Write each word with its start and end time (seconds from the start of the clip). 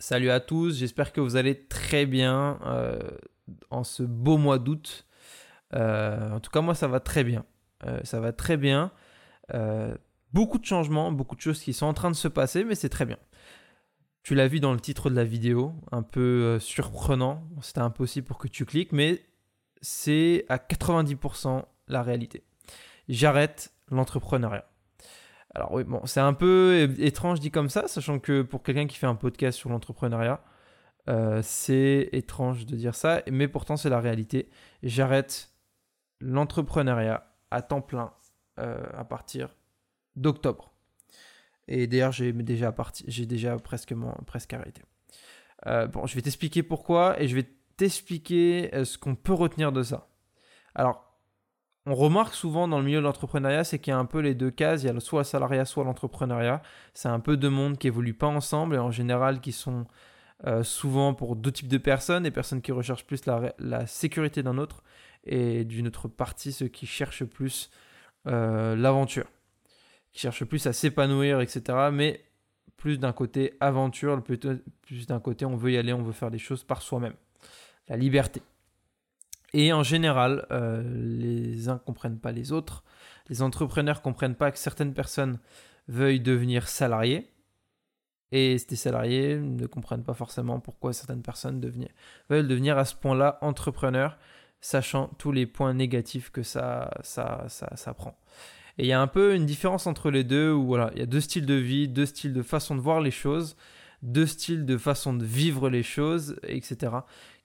Salut 0.00 0.30
à 0.30 0.40
tous, 0.40 0.78
j'espère 0.78 1.12
que 1.12 1.20
vous 1.20 1.36
allez 1.36 1.66
très 1.66 2.06
bien 2.06 2.58
euh, 2.64 2.98
en 3.68 3.84
ce 3.84 4.02
beau 4.02 4.38
mois 4.38 4.58
d'août. 4.58 5.06
Euh, 5.74 6.30
en 6.30 6.40
tout 6.40 6.50
cas, 6.50 6.62
moi, 6.62 6.74
ça 6.74 6.88
va 6.88 7.00
très 7.00 7.22
bien. 7.22 7.44
Euh, 7.84 8.00
ça 8.02 8.18
va 8.18 8.32
très 8.32 8.56
bien. 8.56 8.92
beaucoup 10.32 10.58
de 10.58 10.64
changements, 10.64 11.12
beaucoup 11.12 11.36
de 11.36 11.42
choses 11.42 11.60
qui 11.60 11.74
sont 11.74 11.84
en 11.84 11.92
train 11.92 12.10
de 12.10 12.16
se 12.16 12.28
passer, 12.28 12.64
mais 12.64 12.74
c'est 12.74 12.88
très 12.88 13.04
bien. 13.04 13.18
Tu 14.22 14.34
l'as 14.34 14.48
vu 14.48 14.58
dans 14.58 14.72
le 14.72 14.80
titre 14.80 15.10
de 15.10 15.16
la 15.16 15.24
vidéo, 15.24 15.74
un 15.92 16.02
peu 16.02 16.58
surprenant. 16.60 17.46
C'était 17.60 17.80
impossible 17.80 18.26
pour 18.26 18.38
que 18.38 18.48
tu 18.48 18.64
cliques, 18.64 18.92
mais 18.92 19.22
c'est 19.82 20.46
à 20.48 20.56
90% 20.56 21.62
la 21.88 22.02
réalité. 22.02 22.42
J'arrête 23.10 23.74
l'entrepreneuriat. 23.90 24.69
Alors 25.54 25.72
oui, 25.72 25.84
bon, 25.84 26.00
c'est 26.06 26.20
un 26.20 26.32
peu 26.32 26.94
étrange 26.98 27.40
dit 27.40 27.50
comme 27.50 27.68
ça, 27.68 27.88
sachant 27.88 28.18
que 28.20 28.42
pour 28.42 28.62
quelqu'un 28.62 28.86
qui 28.86 28.96
fait 28.96 29.06
un 29.06 29.16
podcast 29.16 29.58
sur 29.58 29.68
l'entrepreneuriat, 29.68 30.42
euh, 31.08 31.40
c'est 31.42 32.08
étrange 32.12 32.66
de 32.66 32.76
dire 32.76 32.94
ça, 32.94 33.22
mais 33.30 33.48
pourtant 33.48 33.76
c'est 33.76 33.88
la 33.88 34.00
réalité. 34.00 34.48
J'arrête 34.82 35.50
l'entrepreneuriat 36.20 37.26
à 37.50 37.62
temps 37.62 37.80
plein 37.80 38.12
euh, 38.60 38.86
à 38.94 39.04
partir 39.04 39.56
d'octobre. 40.14 40.72
Et 41.66 41.86
d'ailleurs, 41.86 42.12
j'ai 42.12 42.32
déjà, 42.32 42.72
presque, 42.72 43.94
presque 44.26 44.52
arrêté. 44.52 44.82
Euh, 45.66 45.86
bon, 45.86 46.06
je 46.06 46.14
vais 46.14 46.22
t'expliquer 46.22 46.62
pourquoi 46.62 47.20
et 47.20 47.28
je 47.28 47.34
vais 47.34 47.48
t'expliquer 47.76 48.70
ce 48.84 48.98
qu'on 48.98 49.14
peut 49.14 49.32
retenir 49.32 49.72
de 49.72 49.82
ça. 49.82 50.08
Alors, 50.74 51.09
on 51.86 51.94
remarque 51.94 52.34
souvent 52.34 52.68
dans 52.68 52.78
le 52.78 52.84
milieu 52.84 52.98
de 52.98 53.04
l'entrepreneuriat, 53.04 53.64
c'est 53.64 53.78
qu'il 53.78 53.90
y 53.90 53.94
a 53.94 53.98
un 53.98 54.04
peu 54.04 54.20
les 54.20 54.34
deux 54.34 54.50
cases, 54.50 54.82
il 54.82 54.86
y 54.86 54.88
a 54.90 55.00
soit 55.00 55.20
le 55.20 55.24
salariat, 55.24 55.64
soit 55.64 55.84
l'entrepreneuriat. 55.84 56.62
C'est 56.92 57.08
un 57.08 57.20
peu 57.20 57.36
deux 57.36 57.48
mondes 57.48 57.78
qui 57.78 57.86
évoluent 57.86 58.14
pas 58.14 58.26
ensemble 58.26 58.74
et 58.74 58.78
en 58.78 58.90
général 58.90 59.40
qui 59.40 59.52
sont 59.52 59.86
euh, 60.46 60.62
souvent 60.62 61.14
pour 61.14 61.36
deux 61.36 61.52
types 61.52 61.68
de 61.68 61.78
personnes, 61.78 62.24
des 62.24 62.30
personnes 62.30 62.60
qui 62.60 62.72
recherchent 62.72 63.06
plus 63.06 63.22
la, 63.26 63.86
sécurité 63.86 64.42
d'un 64.42 64.58
autre 64.58 64.82
et 65.24 65.64
d'une 65.64 65.86
autre 65.86 66.08
partie 66.08 66.52
ceux 66.52 66.68
qui 66.68 66.86
cherchent 66.86 67.24
plus 67.24 67.70
euh, 68.26 68.76
l'aventure, 68.76 69.26
qui 70.12 70.20
cherchent 70.20 70.44
plus 70.44 70.66
à 70.66 70.74
s'épanouir, 70.74 71.40
etc. 71.40 71.90
Mais 71.92 72.24
plus 72.76 72.98
d'un 72.98 73.12
côté 73.12 73.54
aventure, 73.60 74.22
plus 74.22 75.06
d'un 75.06 75.20
côté 75.20 75.46
on 75.46 75.56
veut 75.56 75.72
y 75.72 75.78
aller, 75.78 75.94
on 75.94 76.02
veut 76.02 76.12
faire 76.12 76.30
des 76.30 76.38
choses 76.38 76.64
par 76.64 76.82
soi-même. 76.82 77.14
La 77.88 77.96
liberté. 77.96 78.42
Et 79.52 79.72
en 79.72 79.82
général, 79.82 80.46
euh, 80.50 80.82
les 80.94 81.68
uns 81.68 81.78
comprennent 81.78 82.18
pas 82.18 82.32
les 82.32 82.52
autres. 82.52 82.84
Les 83.28 83.42
entrepreneurs 83.42 84.02
comprennent 84.02 84.36
pas 84.36 84.50
que 84.50 84.58
certaines 84.58 84.94
personnes 84.94 85.38
veuillent 85.88 86.20
devenir 86.20 86.68
salariés. 86.68 87.32
Et 88.32 88.58
ces 88.58 88.76
salariés 88.76 89.38
ne 89.38 89.66
comprennent 89.66 90.04
pas 90.04 90.14
forcément 90.14 90.60
pourquoi 90.60 90.92
certaines 90.92 91.22
personnes 91.22 91.60
veulent 92.28 92.46
devenir 92.46 92.78
à 92.78 92.84
ce 92.84 92.94
point-là 92.94 93.38
entrepreneurs, 93.40 94.18
sachant 94.60 95.08
tous 95.18 95.32
les 95.32 95.46
points 95.46 95.74
négatifs 95.74 96.30
que 96.30 96.44
ça, 96.44 96.90
ça, 97.02 97.44
ça, 97.48 97.74
ça 97.74 97.94
prend. 97.94 98.16
Et 98.78 98.84
il 98.84 98.86
y 98.86 98.92
a 98.92 99.00
un 99.00 99.08
peu 99.08 99.34
une 99.34 99.46
différence 99.46 99.88
entre 99.88 100.12
les 100.12 100.22
deux, 100.22 100.52
où 100.52 100.64
voilà, 100.64 100.92
il 100.94 101.00
y 101.00 101.02
a 101.02 101.06
deux 101.06 101.20
styles 101.20 101.46
de 101.46 101.54
vie, 101.54 101.88
deux 101.88 102.06
styles 102.06 102.32
de 102.32 102.42
façon 102.42 102.76
de 102.76 102.80
voir 102.80 103.00
les 103.00 103.10
choses, 103.10 103.56
deux 104.02 104.26
styles 104.26 104.64
de 104.64 104.76
façon 104.76 105.12
de 105.12 105.24
vivre 105.24 105.68
les 105.68 105.82
choses, 105.82 106.36
etc 106.42 107.00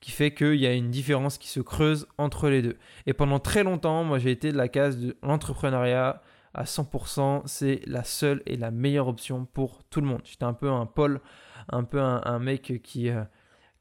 qui 0.06 0.12
fait 0.12 0.36
qu'il 0.36 0.58
y 0.58 0.68
a 0.68 0.74
une 0.74 0.92
différence 0.92 1.40
qui 1.40 1.48
se 1.48 1.60
creuse 1.60 2.06
entre 2.20 2.48
les 2.48 2.62
deux. 2.62 2.78
Et 3.08 3.14
pendant 3.14 3.40
très 3.40 3.64
longtemps, 3.64 4.04
moi 4.04 4.20
j'ai 4.20 4.30
été 4.30 4.52
de 4.52 4.58
la 4.58 4.68
case 4.68 4.98
de 5.00 5.18
l'entrepreneuriat 5.24 6.22
à 6.54 6.64
100%, 6.66 7.42
c'est 7.48 7.82
la 7.88 8.04
seule 8.04 8.44
et 8.46 8.56
la 8.56 8.70
meilleure 8.70 9.08
option 9.08 9.46
pour 9.46 9.84
tout 9.86 10.02
le 10.02 10.08
monde. 10.08 10.22
J'étais 10.24 10.44
un 10.44 10.54
peu 10.54 10.70
un 10.70 10.86
Paul, 10.86 11.22
un 11.70 11.84
peu 11.84 12.00
un, 12.00 12.38
mec 12.38 12.82
qui, 12.84 13.10
euh, 13.10 13.24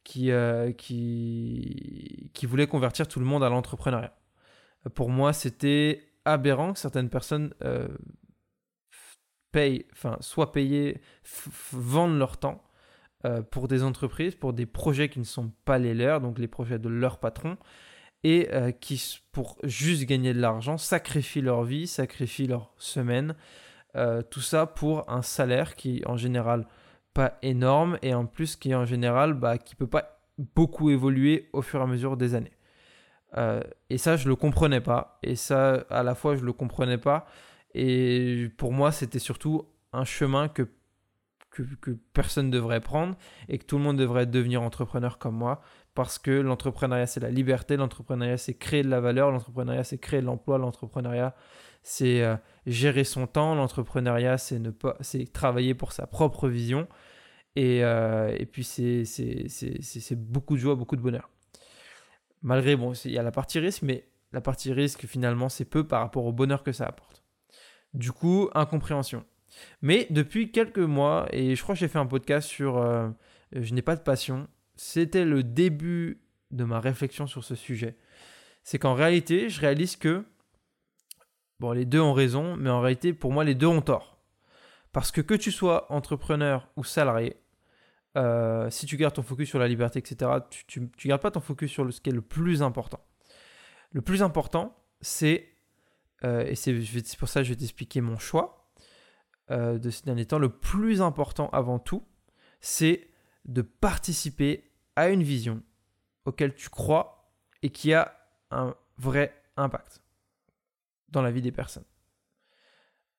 qui, 0.02 0.30
euh, 0.30 0.72
qui, 0.72 2.30
qui 2.32 2.46
voulait 2.46 2.68
convertir 2.68 3.06
tout 3.06 3.20
le 3.20 3.26
monde 3.26 3.44
à 3.44 3.50
l'entrepreneuriat. 3.50 4.16
Pour 4.94 5.10
moi, 5.10 5.34
c'était 5.34 6.06
aberrant 6.24 6.72
que 6.72 6.78
certaines 6.78 7.10
personnes 7.10 7.52
euh, 7.62 7.88
payent, 9.52 9.84
enfin, 9.92 10.16
soit 10.20 10.52
payées, 10.52 11.02
vendent 11.70 12.18
leur 12.18 12.38
temps 12.38 12.64
euh, 13.24 13.40
pour 13.40 13.68
des 13.68 13.82
entreprises, 13.82 14.34
pour 14.34 14.52
des 14.52 14.66
projets 14.66 15.08
qui 15.08 15.18
ne 15.18 15.24
sont 15.24 15.50
pas 15.64 15.78
les 15.78 15.94
leurs, 15.94 16.20
donc 16.20 16.38
les 16.38 16.46
projets 16.46 16.78
de 16.78 16.90
leur 16.90 17.18
patron, 17.18 17.56
et 18.22 18.48
euh, 18.52 18.70
qui, 18.70 19.20
pour 19.32 19.56
juste 19.62 20.04
gagner 20.04 20.34
de 20.34 20.40
l'argent, 20.40 20.76
sacrifient 20.76 21.40
leur 21.40 21.64
vie, 21.64 21.86
sacrifient 21.86 22.48
leur 22.48 22.74
semaine, 22.76 23.34
euh, 23.96 24.20
tout 24.20 24.42
ça 24.42 24.66
pour 24.66 25.08
un 25.10 25.22
salaire 25.22 25.74
qui 25.74 26.02
en 26.04 26.18
général 26.18 26.66
pas 27.14 27.38
énorme 27.40 27.98
et 28.02 28.12
en 28.12 28.26
plus 28.26 28.56
qui 28.56 28.74
en 28.74 28.84
général 28.84 29.32
bah, 29.32 29.56
qui 29.56 29.74
peut 29.74 29.86
pas 29.86 30.20
beaucoup 30.36 30.90
évoluer 30.90 31.48
au 31.52 31.62
fur 31.62 31.80
et 31.80 31.84
à 31.84 31.86
mesure 31.86 32.18
des 32.18 32.34
années. 32.34 32.52
et 33.88 33.98
ça, 33.98 34.16
je 34.16 34.28
le 34.28 34.36
comprenais 34.36 34.80
pas. 34.80 35.18
Et 35.22 35.36
ça, 35.36 35.84
à 35.90 36.02
la 36.02 36.14
fois, 36.14 36.36
je 36.36 36.44
le 36.44 36.52
comprenais 36.52 36.98
pas. 36.98 37.26
Et 37.74 38.48
pour 38.58 38.72
moi, 38.72 38.92
c'était 38.92 39.18
surtout 39.18 39.66
un 39.92 40.04
chemin 40.04 40.48
que 40.48 40.68
que, 41.62 41.90
personne 42.12 42.46
ne 42.46 42.50
devrait 42.50 42.80
prendre 42.80 43.16
et 43.48 43.58
que 43.58 43.64
tout 43.64 43.78
le 43.78 43.84
monde 43.84 43.96
devrait 43.96 44.26
devenir 44.26 44.62
entrepreneur 44.62 45.18
comme 45.18 45.36
moi 45.36 45.60
parce 45.94 46.18
que 46.18 46.30
l'entrepreneuriat 46.30 47.06
c'est 47.06 47.20
la 47.20 47.30
liberté, 47.30 47.76
l'entrepreneuriat 47.76 48.36
c'est 48.36 48.54
créer 48.54 48.82
de 48.82 48.88
la 48.88 49.00
valeur, 49.00 49.30
l'entrepreneuriat 49.30 49.84
c'est 49.84 49.98
créer 49.98 50.20
de 50.20 50.26
l'emploi, 50.26 50.58
l'entrepreneuriat 50.58 51.34
c'est 51.82 52.22
euh, 52.22 52.36
gérer 52.66 53.04
son 53.04 53.26
temps, 53.26 53.54
l'entrepreneuriat 53.54 54.38
c'est 54.38 54.58
ne 54.58 54.70
pas 54.70 54.96
c'est 55.00 55.32
travailler 55.32 55.74
pour 55.74 55.92
sa 55.92 56.06
propre 56.06 56.48
vision 56.48 56.88
et, 57.56 57.84
euh, 57.84 58.34
et 58.36 58.46
puis 58.46 58.64
c'est 58.64 59.04
beaucoup 60.16 60.54
de 60.54 60.60
joie, 60.60 60.74
beaucoup 60.74 60.96
de 60.96 61.02
bonheur. 61.02 61.30
Malgré 62.42 62.76
bon, 62.76 62.92
il 63.04 63.12
y 63.12 63.18
a 63.18 63.22
la 63.22 63.32
partie 63.32 63.60
risque 63.60 63.82
mais 63.82 64.08
la 64.32 64.40
partie 64.40 64.72
risque 64.72 65.06
finalement 65.06 65.48
c'est 65.48 65.64
peu 65.64 65.86
par 65.86 66.00
rapport 66.00 66.24
au 66.24 66.32
bonheur 66.32 66.64
que 66.64 66.72
ça 66.72 66.86
apporte. 66.86 67.22
Du 67.94 68.10
coup, 68.10 68.50
incompréhension. 68.54 69.24
Mais 69.82 70.06
depuis 70.10 70.50
quelques 70.50 70.78
mois, 70.78 71.26
et 71.32 71.54
je 71.54 71.62
crois 71.62 71.74
que 71.74 71.80
j'ai 71.80 71.88
fait 71.88 71.98
un 71.98 72.06
podcast 72.06 72.48
sur 72.48 72.78
euh, 72.78 73.08
Je 73.52 73.74
n'ai 73.74 73.82
pas 73.82 73.96
de 73.96 74.02
passion, 74.02 74.48
c'était 74.76 75.24
le 75.24 75.42
début 75.42 76.20
de 76.50 76.64
ma 76.64 76.80
réflexion 76.80 77.26
sur 77.26 77.44
ce 77.44 77.54
sujet. 77.54 77.96
C'est 78.62 78.78
qu'en 78.78 78.94
réalité, 78.94 79.48
je 79.48 79.60
réalise 79.60 79.96
que, 79.96 80.24
bon, 81.60 81.72
les 81.72 81.84
deux 81.84 82.00
ont 82.00 82.12
raison, 82.14 82.56
mais 82.56 82.70
en 82.70 82.80
réalité, 82.80 83.12
pour 83.12 83.32
moi, 83.32 83.44
les 83.44 83.54
deux 83.54 83.66
ont 83.66 83.82
tort. 83.82 84.18
Parce 84.92 85.10
que 85.10 85.20
que 85.20 85.34
tu 85.34 85.50
sois 85.50 85.92
entrepreneur 85.92 86.68
ou 86.76 86.84
salarié, 86.84 87.36
euh, 88.16 88.70
si 88.70 88.86
tu 88.86 88.96
gardes 88.96 89.14
ton 89.14 89.22
focus 89.22 89.48
sur 89.48 89.58
la 89.58 89.66
liberté, 89.66 89.98
etc., 89.98 90.30
tu 90.66 90.80
ne 90.80 90.86
gardes 91.04 91.20
pas 91.20 91.32
ton 91.32 91.40
focus 91.40 91.70
sur 91.70 91.92
ce 91.92 92.00
qui 92.00 92.10
est 92.10 92.12
le 92.12 92.22
plus 92.22 92.62
important. 92.62 93.00
Le 93.90 94.02
plus 94.02 94.22
important, 94.22 94.76
c'est, 95.00 95.56
euh, 96.24 96.44
et 96.46 96.54
c'est 96.54 96.72
pour 97.18 97.28
ça 97.28 97.40
que 97.40 97.44
je 97.44 97.50
vais 97.50 97.58
t'expliquer 97.58 98.00
mon 98.00 98.18
choix, 98.18 98.63
euh, 99.50 99.78
de 99.78 99.90
ces 99.90 100.04
derniers 100.04 100.24
temps, 100.24 100.38
le 100.38 100.48
plus 100.48 101.02
important 101.02 101.50
avant 101.50 101.78
tout, 101.78 102.02
c'est 102.60 103.08
de 103.44 103.60
participer 103.60 104.70
à 104.96 105.10
une 105.10 105.22
vision 105.22 105.62
auquel 106.24 106.54
tu 106.54 106.70
crois 106.70 107.30
et 107.62 107.70
qui 107.70 107.92
a 107.92 108.16
un 108.50 108.74
vrai 108.96 109.34
impact 109.56 110.02
dans 111.08 111.20
la 111.20 111.30
vie 111.30 111.42
des 111.42 111.52
personnes. 111.52 111.84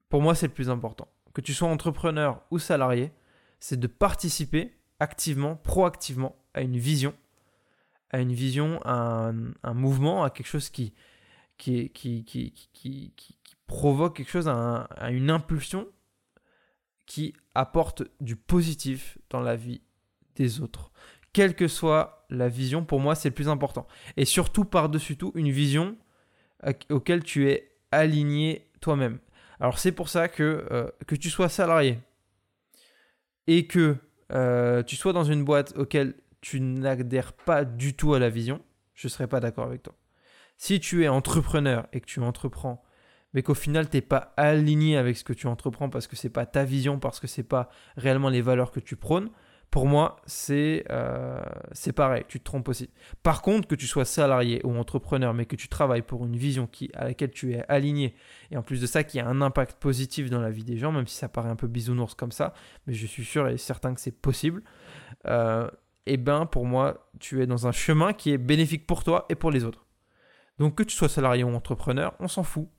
Pour 0.10 0.22
moi, 0.22 0.34
c'est 0.34 0.48
le 0.48 0.54
plus 0.54 0.70
important. 0.70 1.08
Que 1.34 1.42
tu 1.42 1.54
sois 1.54 1.68
entrepreneur 1.68 2.42
ou 2.50 2.58
salarié, 2.58 3.12
c'est 3.60 3.80
de 3.80 3.88
participer 3.88 4.76
activement, 5.00 5.56
proactivement 5.56 6.36
à 6.54 6.62
une 6.62 6.78
vision, 6.78 7.14
à 8.10 8.20
une 8.20 8.34
vision, 8.34 8.82
à 8.84 9.32
un, 9.64 9.74
mouvement, 9.74 10.24
à 10.24 10.30
quelque 10.32 10.48
chose 10.48 10.70
qui, 10.70 10.94
qui, 11.58 11.90
qui, 11.92 12.24
qui, 12.24 12.52
qui, 12.74 13.38
provoque 13.68 14.18
quelque 14.18 14.30
chose, 14.30 14.48
à 14.48 15.10
une 15.12 15.30
impulsion 15.30 15.88
qui 17.06 17.34
apporte 17.54 18.04
du 18.22 18.36
positif 18.36 19.18
dans 19.30 19.40
la 19.40 19.56
vie 19.56 19.82
des 20.36 20.62
autres. 20.62 20.92
Quelle 21.34 21.56
que 21.56 21.68
soit 21.68 22.26
la 22.30 22.50
vision, 22.50 22.86
pour 22.86 23.00
moi, 23.00 23.16
c'est 23.16 23.30
le 23.30 23.36
plus 23.36 23.50
important. 23.50 23.88
Et 24.18 24.26
surtout, 24.26 24.66
par-dessus 24.66 25.18
tout, 25.18 25.32
une 25.36 25.52
vision 25.52 25.98
auquel 26.90 27.24
tu 27.24 27.50
es 27.50 27.72
aligné 27.92 28.70
toi-même. 28.82 29.20
Alors 29.60 29.80
c'est 29.80 29.92
pour 29.92 30.10
ça 30.10 30.28
que, 30.28 30.68
euh, 30.72 30.90
que 31.08 31.16
tu 31.16 31.30
sois 31.30 31.50
salarié 31.50 32.00
et 33.48 33.68
que 33.68 33.98
euh, 34.32 34.84
tu 34.84 34.96
sois 34.96 35.14
dans 35.14 35.24
une 35.24 35.44
boîte 35.44 35.74
auquel 35.78 36.16
tu 36.42 36.60
n'adhères 36.60 37.34
pas 37.34 37.64
du 37.64 37.96
tout 37.96 38.14
à 38.14 38.20
la 38.20 38.30
vision, 38.30 38.62
je 38.94 39.08
ne 39.08 39.12
serais 39.12 39.28
pas 39.28 39.40
d'accord 39.40 39.66
avec 39.66 39.84
toi. 39.84 39.96
Si 40.58 40.80
tu 40.80 41.04
es 41.04 41.08
entrepreneur 41.08 41.88
et 41.94 42.02
que 42.02 42.06
tu 42.06 42.20
entreprends 42.22 42.84
mais 43.36 43.44
qu'au 43.44 43.54
final, 43.54 43.90
tu 43.90 43.98
n'es 43.98 44.02
pas 44.02 44.34
aligné 44.38 44.98
avec 44.98 45.18
ce 45.18 45.24
que 45.24 45.34
tu 45.34 45.46
entreprends 45.46 45.90
parce 45.90 46.08
que 46.08 46.16
c'est 46.16 46.30
pas 46.30 46.46
ta 46.46 46.64
vision, 46.64 46.98
parce 47.00 47.20
que 47.20 47.28
c'est 47.28 47.44
pas 47.44 47.70
réellement 47.98 48.30
les 48.30 48.42
valeurs 48.42 48.72
que 48.72 48.80
tu 48.80 48.96
prônes, 48.96 49.30
pour 49.72 49.88
moi, 49.88 50.16
c'est 50.26 50.86
euh, 50.90 51.44
pareil, 51.94 52.24
tu 52.30 52.40
te 52.40 52.46
trompes 52.46 52.70
aussi. 52.70 52.90
Par 53.24 53.42
contre, 53.42 53.68
que 53.68 53.76
tu 53.76 53.88
sois 53.88 54.06
salarié 54.06 54.62
ou 54.64 54.74
entrepreneur, 54.78 55.34
mais 55.34 55.46
que 55.46 55.58
tu 55.58 55.68
travailles 55.68 56.02
pour 56.02 56.26
une 56.26 56.38
vision 56.38 56.66
qui, 56.66 56.90
à 56.94 57.04
laquelle 57.04 57.32
tu 57.32 57.54
es 57.54 57.66
aligné, 57.68 58.16
et 58.52 58.58
en 58.58 58.64
plus 58.64 58.80
de 58.80 58.88
ça, 58.88 59.04
qui 59.04 59.20
a 59.20 59.28
un 59.28 59.42
impact 59.42 59.82
positif 59.82 60.30
dans 60.30 60.40
la 60.40 60.50
vie 60.50 60.64
des 60.64 60.78
gens, 60.78 60.94
même 60.94 61.08
si 61.08 61.18
ça 61.18 61.28
paraît 61.28 61.50
un 61.50 61.58
peu 61.58 61.68
bisounours 61.68 62.16
comme 62.16 62.32
ça, 62.32 62.54
mais 62.88 62.94
je 62.94 63.06
suis 63.06 63.26
sûr 63.26 63.50
et 63.50 63.58
certain 63.58 63.94
que 63.94 64.00
c'est 64.00 64.18
possible, 64.18 64.64
eh 65.26 66.18
ben 66.18 66.46
pour 66.46 66.66
moi, 66.66 67.10
tu 67.20 67.42
es 67.42 67.48
dans 67.48 67.68
un 67.68 67.74
chemin 67.74 68.14
qui 68.14 68.32
est 68.32 68.38
bénéfique 68.38 68.88
pour 68.88 69.04
toi 69.04 69.26
et 69.28 69.36
pour 69.36 69.52
les 69.52 69.66
autres. 69.66 69.86
Donc 70.58 70.76
que 70.76 70.84
tu 70.84 70.96
sois 70.96 71.10
salarié 71.10 71.44
ou 71.44 71.54
entrepreneur, 71.54 72.14
on 72.22 72.30
s'en 72.30 72.44
fout. 72.44 72.70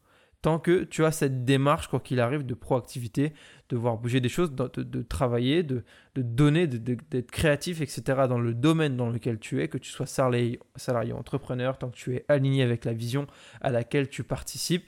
Tant 0.46 0.60
que 0.60 0.84
tu 0.84 1.04
as 1.04 1.10
cette 1.10 1.44
démarche, 1.44 1.88
quoi 1.88 1.98
qu'il 1.98 2.20
arrive, 2.20 2.46
de 2.46 2.54
proactivité, 2.54 3.32
de 3.68 3.76
voir 3.76 3.98
bouger 3.98 4.20
des 4.20 4.28
choses, 4.28 4.54
de, 4.54 5.02
travailler, 5.02 5.64
de, 5.64 5.82
donner, 6.14 6.68
d'être 6.68 7.32
créatif, 7.32 7.80
etc. 7.80 8.28
dans 8.28 8.38
le 8.38 8.54
domaine 8.54 8.96
dans 8.96 9.10
lequel 9.10 9.40
tu 9.40 9.60
es, 9.60 9.66
que 9.66 9.76
tu 9.76 9.90
sois 9.90 10.06
salarié, 10.06 10.60
salarié 10.76 11.12
entrepreneur, 11.12 11.76
tant 11.78 11.90
que 11.90 11.96
tu 11.96 12.14
es 12.14 12.24
aligné 12.28 12.62
avec 12.62 12.84
la 12.84 12.92
vision 12.92 13.26
à 13.60 13.72
laquelle 13.72 14.08
tu 14.08 14.22
participes, 14.22 14.86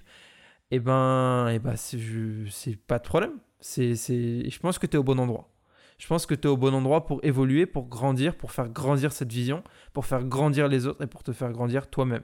eh 0.71 0.79
ben, 0.79 1.49
eh 1.49 1.59
ben 1.59 1.75
c'est 1.75 2.77
pas 2.87 3.01
de 3.01 3.05
problème. 3.09 3.33
C'est, 3.59 3.97
je 3.97 4.59
pense 4.61 4.79
que 4.79 4.87
tu 4.87 4.95
es 4.95 5.01
au 5.01 5.03
bon 5.03 5.19
endroit. 5.19 5.51
Je 5.99 6.07
pense 6.07 6.25
que 6.25 6.37
tu 6.37 6.47
es 6.47 6.51
au 6.53 6.57
bon 6.57 6.73
endroit 6.73 7.05
pour 7.05 7.19
évoluer, 7.25 7.67
pour 7.67 7.89
grandir, 7.89 8.37
pour 8.37 8.53
faire 8.53 8.69
grandir 8.69 9.11
cette 9.11 9.33
vision, 9.33 9.65
pour 9.93 10.07
faire 10.07 10.23
grandir 10.23 10.69
les 10.69 10.87
autres 10.87 11.03
et 11.03 11.09
pour 11.09 11.25
te 11.25 11.33
faire 11.33 11.51
grandir 11.51 11.91
toi-même. 11.91 12.23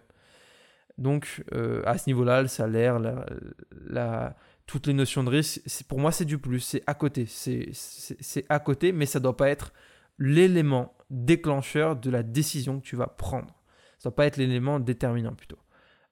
Donc, 0.99 1.43
euh, 1.53 1.83
à 1.87 1.99
ce 1.99 2.09
niveau-là, 2.09 2.43
le 2.43 2.49
salaire, 2.49 2.99
la, 2.99 4.37
toutes 4.67 4.87
les 4.87 4.95
notions 4.95 5.25
de 5.25 5.31
risque, 5.31 5.61
pour 5.89 5.99
moi, 5.99 6.13
c'est 6.13 6.25
du 6.25 6.39
plus, 6.39 6.61
c'est 6.61 6.83
à 6.87 6.95
côté. 6.95 7.27
C'est 7.27 8.47
à 8.49 8.59
côté, 8.61 8.93
mais 8.93 9.07
ça 9.07 9.19
ne 9.19 9.25
doit 9.25 9.37
pas 9.37 9.49
être 9.49 9.73
l'élément 10.19 10.95
déclencheur 11.11 11.97
de 11.97 12.11
la 12.11 12.23
décision 12.23 12.81
que 12.81 12.85
tu 12.85 12.97
vas 12.97 13.09
prendre. 13.09 13.55
Ça 13.99 14.09
ne 14.09 14.11
doit 14.11 14.17
pas 14.17 14.27
être 14.27 14.37
l'élément 14.37 14.81
déterminant 14.81 15.35
plutôt. 15.35 15.59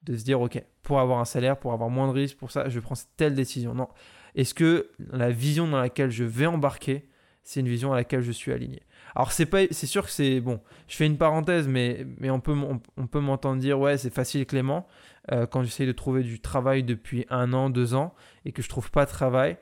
De 0.03 0.17
se 0.17 0.25
dire, 0.25 0.41
OK, 0.41 0.63
pour 0.83 0.99
avoir 0.99 1.21
un 1.21 1.25
salaire, 1.25 1.59
pour 1.59 1.73
avoir 1.73 1.89
moins 1.89 2.09
de 2.09 2.13
risques, 2.13 2.37
pour 2.37 2.51
ça, 2.51 2.69
je 2.69 2.81
prends 2.81 2.97
telle 3.17 3.35
décision. 3.35 3.75
Non. 3.75 3.89
Est-ce 4.35 4.55
que 4.55 4.91
la 5.13 5.31
vision 5.31 5.69
dans 5.69 5.81
laquelle 5.81 6.11
je 6.11 6.25
vais 6.25 6.47
embarquer, 6.47 7.09
c'est 7.43 7.61
une 7.61 7.69
vision 7.69 7.93
à 7.93 7.97
laquelle 7.97 8.23
je 8.23 8.33
suis 8.33 8.53
aligné. 8.53 8.83
Alors 9.15 9.33
c'est 9.33 9.47
pas, 9.47 9.63
c'est 9.71 9.87
sûr 9.87 10.05
que 10.05 10.11
c'est 10.11 10.41
bon. 10.41 10.61
Je 10.89 10.97
fais 10.97 11.07
une 11.07 11.19
parenthèse, 11.19 11.69
mais 11.69 12.07
mais 12.19 12.31
on 12.31 12.41
peut 12.41 12.55
on, 12.97 13.07
peut 13.07 13.21
m'entendre 13.21 13.61
dire 13.61 13.79
ouais 13.79 13.99
c'est 13.99 14.13
facile 14.13 14.47
Clément 14.47 14.87
euh, 15.33 15.47
quand 15.47 15.63
j'essaye 15.63 15.87
de 15.87 15.93
trouver 15.93 16.23
du 16.23 16.41
travail 16.41 16.83
depuis 16.83 17.27
un 17.31 17.53
an, 17.53 17.69
deux 17.71 17.95
ans 17.95 18.15
et 18.45 18.53
que 18.53 18.63
je 18.63 18.69
trouve 18.69 18.91
pas 18.91 19.05
de 19.05 19.11
travail. 19.11 19.57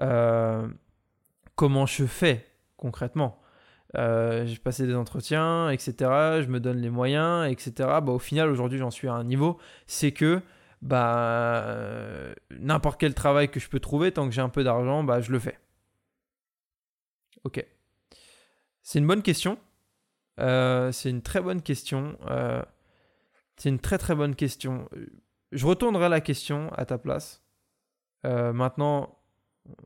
Euh, 0.00 0.68
comment 1.56 1.86
je 1.86 2.04
fais 2.04 2.46
concrètement? 2.76 3.40
Euh, 3.96 4.46
J'ai 4.46 4.58
passé 4.58 4.86
des 4.86 4.94
entretiens, 4.94 5.70
etc. 5.70 5.94
Je 6.42 6.46
me 6.48 6.60
donne 6.60 6.78
les 6.78 6.90
moyens, 6.90 7.50
etc. 7.50 7.72
Bah, 8.02 8.12
au 8.12 8.18
final 8.18 8.50
aujourd'hui 8.50 8.78
j'en 8.78 8.90
suis 8.90 9.08
à 9.08 9.14
un 9.14 9.24
niveau, 9.24 9.58
c'est 9.86 10.12
que 10.12 10.40
bah 10.82 11.64
n'importe 12.58 13.00
quel 13.00 13.14
travail 13.14 13.48
que 13.48 13.60
je 13.60 13.68
peux 13.68 13.80
trouver 13.80 14.12
tant 14.12 14.26
que 14.28 14.34
j'ai 14.34 14.40
un 14.42 14.48
peu 14.48 14.64
d'argent, 14.64 15.04
bah 15.04 15.20
je 15.20 15.32
le 15.32 15.38
fais. 15.38 15.58
Ok. 17.44 17.64
C'est 18.82 18.98
une 18.98 19.06
bonne 19.06 19.22
question. 19.22 19.58
Euh, 20.40 20.92
c'est 20.92 21.10
une 21.10 21.22
très 21.22 21.40
bonne 21.40 21.62
question. 21.62 22.18
Euh, 22.28 22.62
c'est 23.56 23.68
une 23.68 23.78
très 23.78 23.98
très 23.98 24.14
bonne 24.14 24.34
question. 24.34 24.88
Je 25.52 25.66
retournerai 25.66 26.08
la 26.08 26.20
question 26.20 26.72
à 26.74 26.84
ta 26.84 26.98
place. 26.98 27.42
Euh, 28.24 28.52
maintenant, 28.52 29.18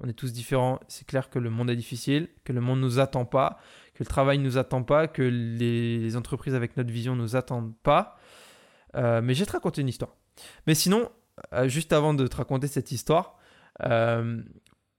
on 0.00 0.08
est 0.08 0.12
tous 0.12 0.32
différents. 0.32 0.80
C'est 0.88 1.06
clair 1.06 1.30
que 1.30 1.38
le 1.38 1.50
monde 1.50 1.70
est 1.70 1.76
difficile, 1.76 2.28
que 2.44 2.52
le 2.52 2.60
monde 2.60 2.80
ne 2.80 2.84
nous 2.84 2.98
attend 2.98 3.24
pas, 3.24 3.58
que 3.94 4.02
le 4.02 4.08
travail 4.08 4.38
ne 4.38 4.44
nous 4.44 4.58
attend 4.58 4.82
pas, 4.82 5.08
que 5.08 5.22
les, 5.22 6.16
entreprises 6.16 6.54
avec 6.54 6.76
notre 6.76 6.90
vision 6.90 7.16
ne 7.16 7.22
nous 7.22 7.36
attendent 7.36 7.76
pas. 7.82 8.18
mais 8.94 9.34
je 9.34 9.40
vais 9.40 9.46
te 9.46 9.52
raconter 9.52 9.82
une 9.82 9.88
histoire. 9.88 10.14
Mais 10.66 10.74
sinon, 10.74 11.10
juste 11.64 11.92
avant 11.92 12.14
de 12.14 12.26
te 12.26 12.36
raconter 12.36 12.68
cette 12.68 12.92
histoire, 12.92 13.38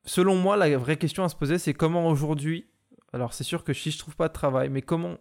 selon 0.08 0.36
moi, 0.36 0.58
la 0.58 0.76
vraie 0.78 0.98
question 0.98 1.24
à 1.24 1.30
se 1.30 1.36
poser, 1.36 1.60
c'est 1.60 1.74
comment 1.74 2.08
aujourd'hui, 2.08 2.66
alors 3.14 3.34
c'est 3.34 3.44
sûr 3.44 3.64
que 3.64 3.74
si 3.74 3.92
je 3.92 4.00
trouve 4.00 4.16
pas 4.16 4.28
de 4.28 4.34
travail, 4.34 4.70
mais 4.70 4.82
comment, 4.82 5.18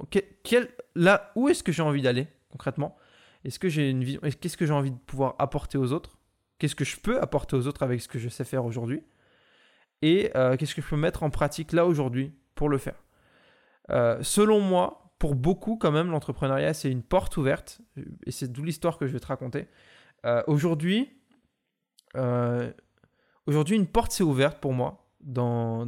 là, 0.94 1.32
où 1.36 1.48
est-ce 1.48 1.62
que 1.62 1.72
j'ai 1.72 1.82
envie 1.82 2.02
d'aller 2.02 2.28
concrètement? 2.50 2.96
Est-ce 3.44 3.58
que 3.58 3.68
j'ai 3.68 3.90
une 3.90 4.02
vision 4.02 4.20
Qu'est-ce 4.40 4.56
que 4.56 4.66
j'ai 4.66 4.72
envie 4.72 4.90
de 4.90 4.98
pouvoir 4.98 5.34
apporter 5.38 5.76
aux 5.78 5.92
autres? 5.92 6.18
Qu'est-ce 6.58 6.74
que 6.74 6.84
je 6.84 6.96
peux 6.96 7.20
apporter 7.20 7.54
aux 7.54 7.66
autres 7.66 7.82
avec 7.82 8.00
ce 8.00 8.08
que 8.08 8.18
je 8.18 8.28
sais 8.28 8.44
faire 8.44 8.64
aujourd'hui? 8.64 9.02
Et 10.02 10.30
euh, 10.36 10.56
qu'est-ce 10.56 10.74
que 10.74 10.82
je 10.82 10.88
peux 10.88 10.96
mettre 10.96 11.22
en 11.22 11.30
pratique 11.30 11.72
là 11.72 11.86
aujourd'hui 11.86 12.32
pour 12.54 12.68
le 12.68 12.78
faire? 12.78 13.04
Euh, 13.90 14.22
Selon 14.22 14.60
moi, 14.60 15.12
pour 15.18 15.34
beaucoup 15.34 15.76
quand 15.76 15.92
même, 15.92 16.10
l'entrepreneuriat 16.10 16.74
c'est 16.74 16.90
une 16.90 17.02
porte 17.02 17.36
ouverte, 17.36 17.80
et 18.26 18.30
c'est 18.30 18.50
d'où 18.50 18.64
l'histoire 18.64 18.98
que 18.98 19.06
je 19.06 19.12
vais 19.12 19.20
te 19.20 19.26
raconter. 19.26 19.68
Euh, 20.24 20.42
aujourd'hui, 20.46 21.10
Aujourd'hui, 23.46 23.76
une 23.76 23.87
porte 23.87 24.12
s'est 24.12 24.25
ouverte 24.25 24.58
pour 24.60 24.72
moi 24.72 25.06
dans, 25.20 25.87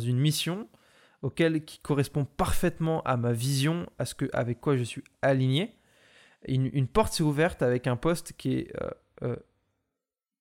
une 0.00 0.18
mission 0.18 0.68
auquel, 1.22 1.64
qui 1.64 1.78
correspond 1.78 2.24
parfaitement 2.24 3.02
à 3.02 3.16
ma 3.16 3.32
vision, 3.32 3.86
à 3.98 4.04
ce 4.04 4.14
avec 4.32 4.60
quoi 4.60 4.76
je 4.76 4.82
suis 4.82 5.04
aligné. 5.22 5.76
Une, 6.46 6.88
porte 6.88 7.12
s'est 7.12 7.22
ouverte 7.22 7.62
avec 7.62 7.86
un 7.86 7.96
poste 7.96 8.32
qui 8.32 8.54
est 8.54 8.72
euh, 8.82 8.90
euh, 9.22 9.36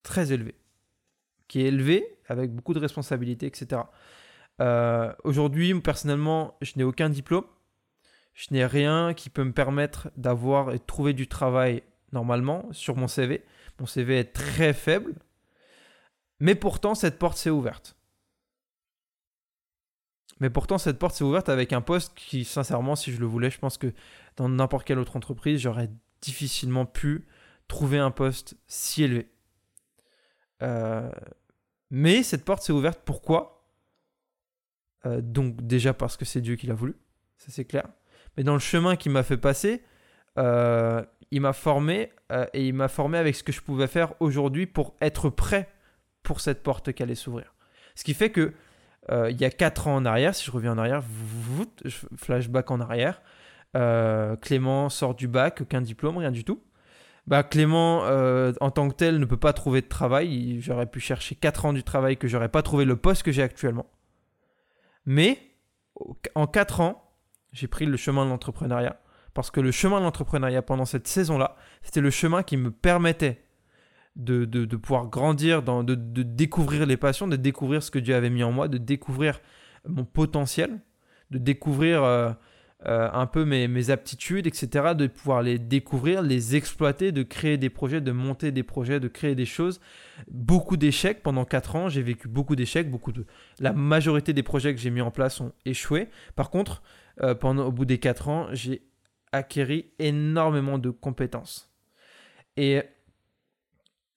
très 0.02 0.32
élevé, 0.32 0.56
qui 1.48 1.62
est 1.62 1.66
élevé 1.66 2.18
avec 2.28 2.54
beaucoup 2.54 2.74
de 2.74 2.80
responsabilités, 2.80 3.46
etc. 3.46 3.82
Euh, 4.62 5.14
aujourd'hui, 5.24 5.80
personnellement, 5.80 6.58
je 6.62 6.74
n'ai 6.76 6.84
aucun 6.84 7.10
diplôme. 7.10 7.46
Je 8.34 8.48
n'ai 8.52 8.66
rien 8.66 9.14
qui 9.14 9.30
peut 9.30 9.44
me 9.44 9.52
permettre 9.52 10.10
d'avoir 10.16 10.72
et 10.72 10.78
de 10.78 10.84
trouver 10.84 11.14
du 11.14 11.28
travail 11.28 11.84
normalement 12.14 12.68
sur 12.72 12.96
mon 12.96 13.08
CV. 13.08 13.44
Mon 13.80 13.86
CV 13.86 14.20
est 14.20 14.34
très 14.34 14.74
faible. 14.74 15.14
Mais 16.40 16.56
pourtant, 16.56 16.96
cette 16.96 17.20
porte 17.20 17.38
s'est 17.38 17.50
ouverte. 17.50 17.96
Mais 20.40 20.50
pourtant, 20.50 20.78
cette 20.78 20.98
porte 20.98 21.16
s'est 21.16 21.24
ouverte 21.24 21.50
avec 21.50 21.74
un 21.74 21.82
poste 21.82 22.14
qui, 22.16 22.46
sincèrement, 22.46 22.96
si 22.96 23.12
je 23.12 23.20
le 23.20 23.26
voulais, 23.26 23.50
je 23.50 23.60
pense 23.60 23.78
que 23.78 23.94
dans 24.38 24.48
n'importe 24.48 24.86
quelle 24.86 25.00
autre 25.00 25.18
entreprise, 25.18 25.60
j'aurais 25.60 25.90
difficilement 26.22 26.86
pu 26.86 27.28
trouver 27.68 28.00
un 28.00 28.12
poste 28.12 28.56
si 28.68 29.04
élevé. 29.04 29.30
Euh, 30.64 31.12
mais 31.90 32.24
cette 32.24 32.46
porte 32.46 32.64
s'est 32.64 32.74
ouverte 32.74 33.02
pourquoi? 33.04 33.66
Euh, 35.06 35.22
Donc 35.22 35.62
déjà 35.62 35.94
parce 35.94 36.18
que 36.18 36.26
c'est 36.26 36.42
Dieu 36.42 36.56
qui 36.56 36.68
l'a 36.68 36.74
voulu, 36.74 36.96
ça 37.38 37.48
c'est 37.50 37.66
clair. 37.66 37.88
Mais 38.36 38.44
dans 38.44 38.54
le 38.54 38.60
chemin 38.60 38.96
qu'il 38.96 39.12
m'a 39.12 39.24
fait 39.24 39.38
passer, 39.38 39.84
euh, 40.38 41.04
il 41.32 41.42
m'a 41.42 41.54
formé 41.54 42.12
et 42.54 42.68
il 42.68 42.74
m'a 42.74 42.88
formé 42.88 43.18
avec 43.18 43.36
ce 43.36 43.44
que 43.44 43.52
je 43.52 43.62
pouvais 43.62 43.88
faire 43.88 44.14
aujourd'hui 44.20 44.68
pour 44.68 44.96
être 45.02 45.30
prêt 45.30 45.70
pour 46.30 46.42
cette 46.42 46.62
porte 46.62 46.94
qui 46.94 47.02
allait 47.02 47.16
s'ouvrir. 47.16 47.56
Ce 47.96 48.04
qui 48.04 48.14
fait 48.14 48.30
que 48.30 48.54
euh, 49.12 49.32
il 49.32 49.42
y 49.42 49.46
a 49.46 49.50
4 49.50 49.88
ans 49.88 49.96
en 49.96 50.06
arrière, 50.06 50.36
si 50.36 50.46
je 50.46 50.52
reviens 50.52 50.74
en 50.74 50.78
arrière, 50.78 51.02
flashback 52.18 52.70
en 52.70 52.80
arrière, 52.80 53.24
euh, 53.76 54.36
Clément 54.36 54.90
sort 54.90 55.16
du 55.16 55.28
bac, 55.28 55.62
aucun 55.62 55.82
diplôme, 55.82 56.20
rien 56.20 56.30
du 56.30 56.44
tout. 56.44 56.62
Bah, 57.26 57.42
Clément, 57.42 58.06
euh, 58.06 58.54
en 58.62 58.70
tant 58.70 58.88
que 58.90 58.94
tel, 58.94 59.18
ne 59.18 59.26
peut 59.26 59.40
pas 59.40 59.54
trouver 59.54 59.82
de 59.82 59.88
travail. 59.88 60.62
J'aurais 60.62 60.86
pu 60.86 61.00
chercher 61.00 61.34
4 61.34 61.66
ans 61.66 61.74
du 61.74 61.82
travail 61.82 62.16
que 62.16 62.28
j'aurais 62.28 62.50
pas 62.50 62.62
trouvé 62.62 62.86
le 62.86 62.96
poste 62.96 63.24
que 63.24 63.32
j'ai 63.32 63.42
actuellement. 63.42 63.88
Mais 65.08 65.40
en 66.36 66.46
4 66.46 66.82
ans, 66.82 67.12
j'ai 67.54 67.68
pris 67.68 67.88
le 67.88 67.98
chemin 67.98 68.24
de 68.24 68.30
l'entrepreneuriat. 68.30 69.02
Parce 69.34 69.50
que 69.50 69.62
le 69.62 69.72
chemin 69.72 69.98
de 69.98 70.04
l'entrepreneuriat 70.04 70.62
pendant 70.62 70.86
cette 70.86 71.08
saison-là, 71.08 71.56
c'était 71.82 72.02
le 72.02 72.12
chemin 72.12 72.44
qui 72.44 72.56
me 72.56 72.70
permettait 72.70 73.49
de, 74.20 74.76
pouvoir 74.76 75.08
grandir, 75.08 75.64
dans, 75.64 75.84
de, 75.84 75.96
découvrir 75.96 76.86
les 76.86 76.98
passions, 76.98 77.28
de 77.28 77.36
découvrir 77.36 77.82
ce 77.82 77.92
que 77.92 78.00
Dieu 78.00 78.16
avait 78.16 78.30
mis 78.30 78.44
en 78.44 78.52
moi, 78.52 78.68
de 78.68 78.78
découvrir 78.78 79.40
mon 79.88 80.06
potentiel, 80.06 80.82
de 81.32 81.38
découvrir 81.38 82.04
euh, 82.04 82.32
euh, 82.86 83.10
un 83.12 83.26
peu 83.26 83.46
mes, 83.46 83.90
aptitudes, 83.90 84.46
etc., 84.48 84.94
de 84.96 85.08
pouvoir 85.08 85.42
les 85.42 85.58
découvrir, 85.58 86.22
les 86.22 86.56
exploiter, 86.56 87.12
de 87.12 87.24
créer 87.24 87.58
des 87.58 87.70
projets, 87.70 88.02
de 88.02 88.12
monter 88.12 88.52
des 88.52 88.64
projets, 88.64 89.00
de 89.00 89.08
créer 89.08 89.36
des 89.36 89.46
choses. 89.46 89.80
Beaucoup 90.30 90.78
d'échecs 90.78 91.24
pendant 91.24 91.46
4 91.46 91.76
ans, 91.76 91.90
j'ai 91.90 92.02
vécu 92.02 92.28
beaucoup 92.28 92.56
d'échecs, 92.56 92.90
beaucoup 92.90 93.12
de... 93.12 93.26
La 93.60 93.74
majorité 93.74 94.34
des 94.34 94.44
projets 94.44 94.74
que 94.74 94.82
j'ai 94.82 94.92
mis 94.92 95.02
en 95.02 95.12
place 95.12 95.40
ont 95.40 95.54
échoué. 95.66 96.10
Par 96.36 96.50
contre, 96.50 96.82
euh, 97.22 97.36
pendant, 97.36 97.66
au 97.68 97.72
bout 97.72 97.86
des 97.86 98.00
4 98.00 98.30
ans, 98.30 98.48
j'ai 98.52 98.82
acquéri 99.32 99.92
énormément 100.00 100.78
de 100.78 100.90
compétences. 100.90 101.72
Et 102.58 102.82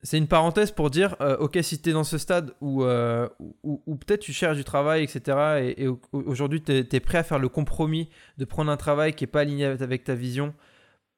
c'est 0.05 0.19
une 0.19 0.27
parenthèse 0.27 0.73
pour 0.73 0.91
dire, 0.91 1.15
euh, 1.21 1.37
ok, 1.37 1.59
si 1.63 1.81
tu 1.81 1.91
es 1.91 1.93
dans 1.93 2.03
ce 2.03 2.19
stade 2.19 2.55
où, 2.61 2.83
euh, 2.83 3.29
où, 3.63 3.97
peut-être 3.97 4.21
tu 4.21 4.33
cherches 4.33 4.57
du 4.57 4.65
travail, 4.65 5.05
etc., 5.05 5.75
et, 5.79 5.87
aujourd'hui 6.13 6.61
tu 6.61 6.73
es, 6.73 7.01
prêt 7.01 7.19
à 7.19 7.23
faire 7.23 7.39
le 7.39 7.49
compromis 7.49 8.09
de 8.37 8.45
prendre 8.45 8.71
un 8.71 8.77
travail 8.77 9.15
qui 9.15 9.23
n'est 9.23 9.31
pas 9.31 9.41
aligné 9.41 9.65
avec, 9.65 10.03
ta 10.03 10.15
vision 10.15 10.55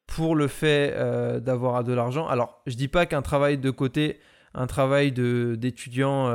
pour 0.06 0.36
le 0.36 0.48
fait 0.48 0.92
euh, 0.94 1.40
d'avoir 1.40 1.82
de 1.82 1.94
l'argent. 1.94 2.28
Alors, 2.28 2.60
je 2.66 2.74
dis 2.74 2.88
pas 2.88 3.06
qu'un 3.06 3.22
travail 3.22 3.56
de 3.56 3.70
côté, 3.70 4.20
un 4.52 4.66
travail 4.66 5.12
d'étudiant 5.12 6.30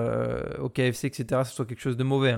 au 0.59 0.69
KFC, 0.69 1.05
etc., 1.05 1.43
ce 1.45 1.53
soit 1.53 1.65
quelque 1.65 1.81
chose 1.81 1.97
de 1.97 2.03
mauvais. 2.03 2.35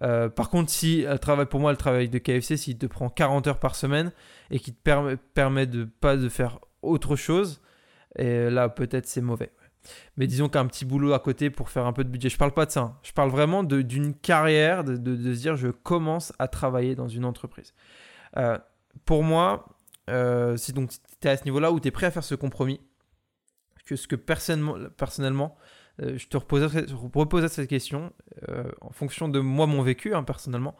Hein. 0.00 0.28
par 0.30 0.50
contre, 0.50 0.70
si 0.70 1.04
travail, 1.20 1.46
pour 1.46 1.58
moi, 1.58 1.72
le 1.72 1.76
travail 1.76 2.08
de 2.08 2.18
KFC, 2.18 2.56
s'il 2.56 2.78
te 2.78 2.86
prend 2.86 3.10
40 3.10 3.48
heures 3.48 3.58
par 3.58 3.74
semaine 3.74 4.12
et 4.52 4.60
qui 4.60 4.72
te 4.72 4.80
permet, 4.80 5.16
permet 5.16 5.66
de 5.66 5.84
pas 5.84 6.16
de 6.16 6.28
faire 6.28 6.60
autre 6.80 7.16
chose, 7.16 7.60
et 8.16 8.50
là, 8.50 8.68
peut-être 8.68 9.06
c'est 9.06 9.20
mauvais. 9.20 9.52
mais 10.16 10.26
disons 10.26 10.48
qu'un 10.48 10.66
petit 10.66 10.84
boulot 10.84 11.12
à 11.12 11.18
côté 11.18 11.50
pour 11.50 11.70
faire 11.70 11.86
un 11.86 11.92
peu 11.92 12.04
de 12.04 12.08
budget. 12.08 12.28
Je 12.28 12.38
parle 12.38 12.52
pas 12.52 12.66
de 12.66 12.70
ça. 12.70 12.80
Hein. 12.80 12.98
Je 13.02 13.12
parle 13.12 13.30
vraiment 13.30 13.62
d'une 13.62 14.14
carrière, 14.14 14.84
de, 14.84 14.94
se 14.94 15.40
dire 15.40 15.56
je 15.56 15.68
commence 15.68 16.32
à 16.38 16.48
travailler 16.48 16.94
dans 16.94 17.08
une 17.08 17.24
entreprise. 17.24 17.74
Euh, 18.36 18.58
pour 19.04 19.22
moi, 19.22 19.66
euh, 20.10 20.56
si 20.56 20.72
donc 20.72 20.90
tu 20.90 21.28
es 21.28 21.30
à 21.30 21.36
ce 21.36 21.44
niveau-là 21.44 21.72
où 21.72 21.80
tu 21.80 21.88
es 21.88 21.90
prêt 21.90 22.06
à 22.06 22.10
faire 22.10 22.24
ce 22.24 22.34
compromis, 22.34 22.80
que 23.84 23.96
ce 23.96 24.06
que 24.06 24.16
personnellement, 24.16 25.56
euh, 26.00 26.16
je 26.16 26.28
te 26.28 26.36
reposerai, 26.36 27.48
cette 27.48 27.68
question 27.68 28.12
en 28.80 28.92
fonction 28.92 29.28
de 29.28 29.40
moi, 29.40 29.66
mon 29.66 29.82
vécu, 29.82 30.14
hein, 30.14 30.22
personnellement. 30.22 30.76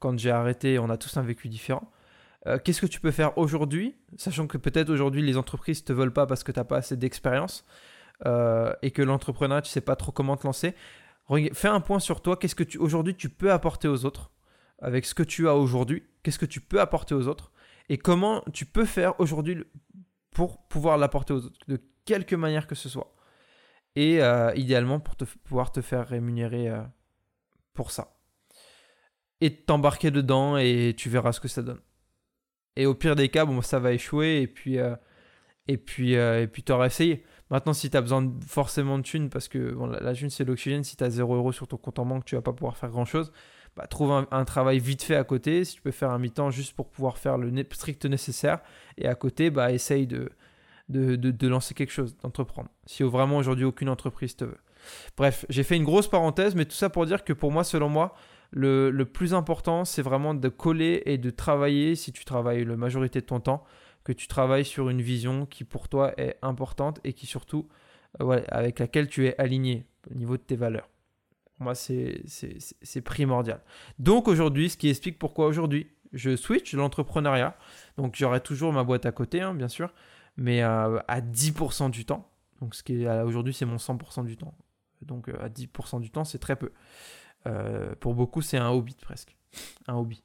Quand 0.00 0.18
j'ai 0.18 0.30
arrêté, 0.30 0.78
on 0.78 0.90
a 0.90 0.96
tous 0.96 1.16
un 1.16 1.22
vécu 1.22 1.48
différent. 1.48 1.90
Qu'est-ce 2.64 2.80
que 2.80 2.86
tu 2.86 3.00
peux 3.00 3.12
faire 3.12 3.38
aujourd'hui, 3.38 3.94
sachant 4.16 4.48
que 4.48 4.58
peut-être 4.58 4.90
aujourd'hui 4.90 5.22
les 5.22 5.36
entreprises 5.36 5.84
te 5.84 5.92
veulent 5.92 6.12
pas 6.12 6.26
parce 6.26 6.42
que 6.42 6.50
tu 6.50 6.58
n'as 6.58 6.64
pas 6.64 6.78
assez 6.78 6.96
d'expérience 6.96 7.64
euh, 8.26 8.72
et 8.82 8.90
que 8.90 9.02
l'entrepreneur, 9.02 9.62
tu 9.62 9.70
sais 9.70 9.80
pas 9.80 9.96
trop 9.96 10.12
comment 10.12 10.36
te 10.36 10.46
lancer, 10.46 10.74
fais 11.52 11.68
un 11.68 11.80
point 11.80 11.98
sur 11.98 12.20
toi. 12.20 12.36
Qu'est-ce 12.36 12.54
que 12.54 12.64
tu 12.64 12.78
aujourd'hui 12.78 13.14
tu 13.14 13.28
peux 13.28 13.52
apporter 13.52 13.88
aux 13.88 14.04
autres 14.04 14.30
avec 14.80 15.06
ce 15.06 15.14
que 15.14 15.22
tu 15.22 15.48
as 15.48 15.54
aujourd'hui? 15.54 16.04
Qu'est-ce 16.22 16.38
que 16.38 16.46
tu 16.46 16.60
peux 16.60 16.80
apporter 16.80 17.14
aux 17.14 17.26
autres? 17.26 17.52
Et 17.88 17.98
comment 17.98 18.42
tu 18.52 18.64
peux 18.64 18.84
faire 18.84 19.18
aujourd'hui 19.20 19.64
pour 20.30 20.66
pouvoir 20.66 20.98
l'apporter 20.98 21.32
aux 21.32 21.46
autres? 21.46 21.58
De 21.68 21.80
quelque 22.04 22.36
manière 22.36 22.66
que 22.66 22.74
ce 22.74 22.88
soit. 22.88 23.14
Et 23.96 24.22
euh, 24.22 24.52
idéalement 24.54 25.00
pour 25.00 25.16
te, 25.16 25.24
pouvoir 25.24 25.72
te 25.72 25.80
faire 25.80 26.06
rémunérer 26.06 26.70
euh, 26.70 26.82
pour 27.74 27.90
ça. 27.90 28.16
Et 29.40 29.54
t'embarquer 29.54 30.10
dedans 30.10 30.56
et 30.56 30.94
tu 30.96 31.08
verras 31.08 31.32
ce 31.32 31.40
que 31.40 31.48
ça 31.48 31.62
donne. 31.62 31.80
Et 32.76 32.86
au 32.86 32.94
pire 32.94 33.16
des 33.16 33.28
cas, 33.28 33.44
bon, 33.44 33.60
ça 33.62 33.78
va 33.78 33.92
échouer 33.92 34.40
et 34.40 34.46
puis, 34.46 34.78
et 35.68 35.76
puis, 35.76 36.14
et 36.14 36.48
puis 36.50 36.62
tu 36.62 36.72
auras 36.72 36.86
essayé. 36.86 37.24
Maintenant, 37.50 37.74
si 37.74 37.90
tu 37.90 37.96
as 37.98 38.00
besoin 38.00 38.32
forcément 38.46 38.96
de 38.96 39.02
thunes, 39.02 39.28
parce 39.28 39.46
que 39.46 39.72
bon, 39.72 39.86
la, 39.86 40.14
thune 40.14 40.30
c'est 40.30 40.44
l'oxygène, 40.44 40.84
si 40.84 40.96
tu 40.96 41.04
as 41.04 41.10
0 41.10 41.34
euros 41.34 41.52
sur 41.52 41.68
ton 41.68 41.76
compte 41.76 41.98
en 41.98 42.06
banque, 42.06 42.24
tu 42.24 42.34
vas 42.34 42.40
pas 42.40 42.54
pouvoir 42.54 42.78
faire 42.78 42.88
grand 42.88 43.04
chose. 43.04 43.30
Bah, 43.76 43.86
trouve 43.86 44.26
un, 44.30 44.44
travail 44.46 44.78
vite 44.78 45.02
fait 45.02 45.16
à 45.16 45.24
côté. 45.24 45.64
Si 45.64 45.74
tu 45.74 45.82
peux 45.82 45.90
faire 45.90 46.10
un 46.10 46.18
mi-temps 46.18 46.50
juste 46.50 46.74
pour 46.74 46.88
pouvoir 46.88 47.18
faire 47.18 47.36
le 47.36 47.52
strict 47.72 48.06
nécessaire. 48.06 48.60
Et 48.96 49.06
à 49.06 49.14
côté, 49.14 49.50
bah, 49.50 49.70
essaye 49.70 50.06
de, 50.06 50.30
de, 50.88 51.16
de, 51.16 51.48
lancer 51.48 51.74
quelque 51.74 51.92
chose, 51.92 52.16
d'entreprendre. 52.22 52.70
Si 52.86 53.02
vraiment 53.02 53.36
aujourd'hui 53.36 53.66
aucune 53.66 53.90
entreprise 53.90 54.34
te 54.34 54.44
veut. 54.44 54.58
Bref, 55.18 55.44
j'ai 55.48 55.62
fait 55.62 55.76
une 55.76 55.84
grosse 55.84 56.08
parenthèse, 56.08 56.54
mais 56.54 56.64
tout 56.64 56.72
ça 56.72 56.88
pour 56.88 57.04
dire 57.04 57.22
que 57.22 57.34
pour 57.34 57.52
moi, 57.52 57.64
selon 57.64 57.90
moi, 57.90 58.14
le, 58.52 59.04
plus 59.04 59.34
important, 59.34 59.84
c'est 59.84 60.02
vraiment 60.02 60.34
de 60.34 60.48
coller 60.48 61.02
et 61.06 61.18
de 61.18 61.30
travailler, 61.30 61.94
si 61.94 62.12
tu 62.12 62.24
travailles 62.24 62.64
la 62.64 62.76
majorité 62.76 63.20
de 63.20 63.26
ton 63.26 63.40
temps, 63.40 63.64
que 64.04 64.12
tu 64.12 64.26
travailles 64.26 64.64
sur 64.64 64.88
une 64.90 65.00
vision 65.00 65.46
qui 65.46 65.64
pour 65.64 65.88
toi 65.88 66.12
est 66.18 66.36
importante 66.42 67.00
et 67.04 67.12
qui 67.12 67.26
surtout, 67.26 67.68
euh, 68.20 68.42
avec 68.48 68.78
laquelle 68.78 69.08
tu 69.08 69.26
es 69.26 69.40
aligné 69.40 69.86
au 70.10 70.14
niveau 70.14 70.36
de 70.36 70.42
tes 70.42 70.56
valeurs. 70.56 70.88
Moi, 71.60 71.74
c'est 71.74 73.00
primordial. 73.04 73.60
Donc 73.98 74.26
aujourd'hui, 74.28 74.68
ce 74.68 74.76
qui 74.76 74.88
explique 74.88 75.18
pourquoi 75.18 75.46
aujourd'hui, 75.46 75.86
je 76.12 76.36
switch 76.36 76.74
l'entrepreneuriat. 76.74 77.56
Donc 77.96 78.16
j'aurai 78.16 78.40
toujours 78.40 78.72
ma 78.72 78.84
boîte 78.84 79.06
à 79.06 79.12
côté, 79.12 79.40
hein, 79.40 79.54
bien 79.54 79.68
sûr, 79.68 79.92
mais 80.36 80.62
euh, 80.62 80.98
à 81.08 81.20
10% 81.20 81.90
du 81.90 82.04
temps. 82.04 82.28
Donc 82.60 82.74
ce 82.74 82.82
qui 82.82 83.04
est 83.04 83.20
aujourd'hui, 83.22 83.54
c'est 83.54 83.64
mon 83.64 83.76
100% 83.76 84.24
du 84.24 84.36
temps. 84.36 84.54
Donc 85.02 85.28
euh, 85.28 85.36
à 85.40 85.48
10% 85.48 86.00
du 86.00 86.10
temps, 86.10 86.24
c'est 86.24 86.38
très 86.38 86.56
peu. 86.56 86.72
Pour 88.00 88.14
beaucoup, 88.14 88.42
c'est 88.42 88.58
un 88.58 88.70
hobby 88.70 88.96
presque. 89.00 89.36
Un 89.88 89.94
hobby. 89.94 90.22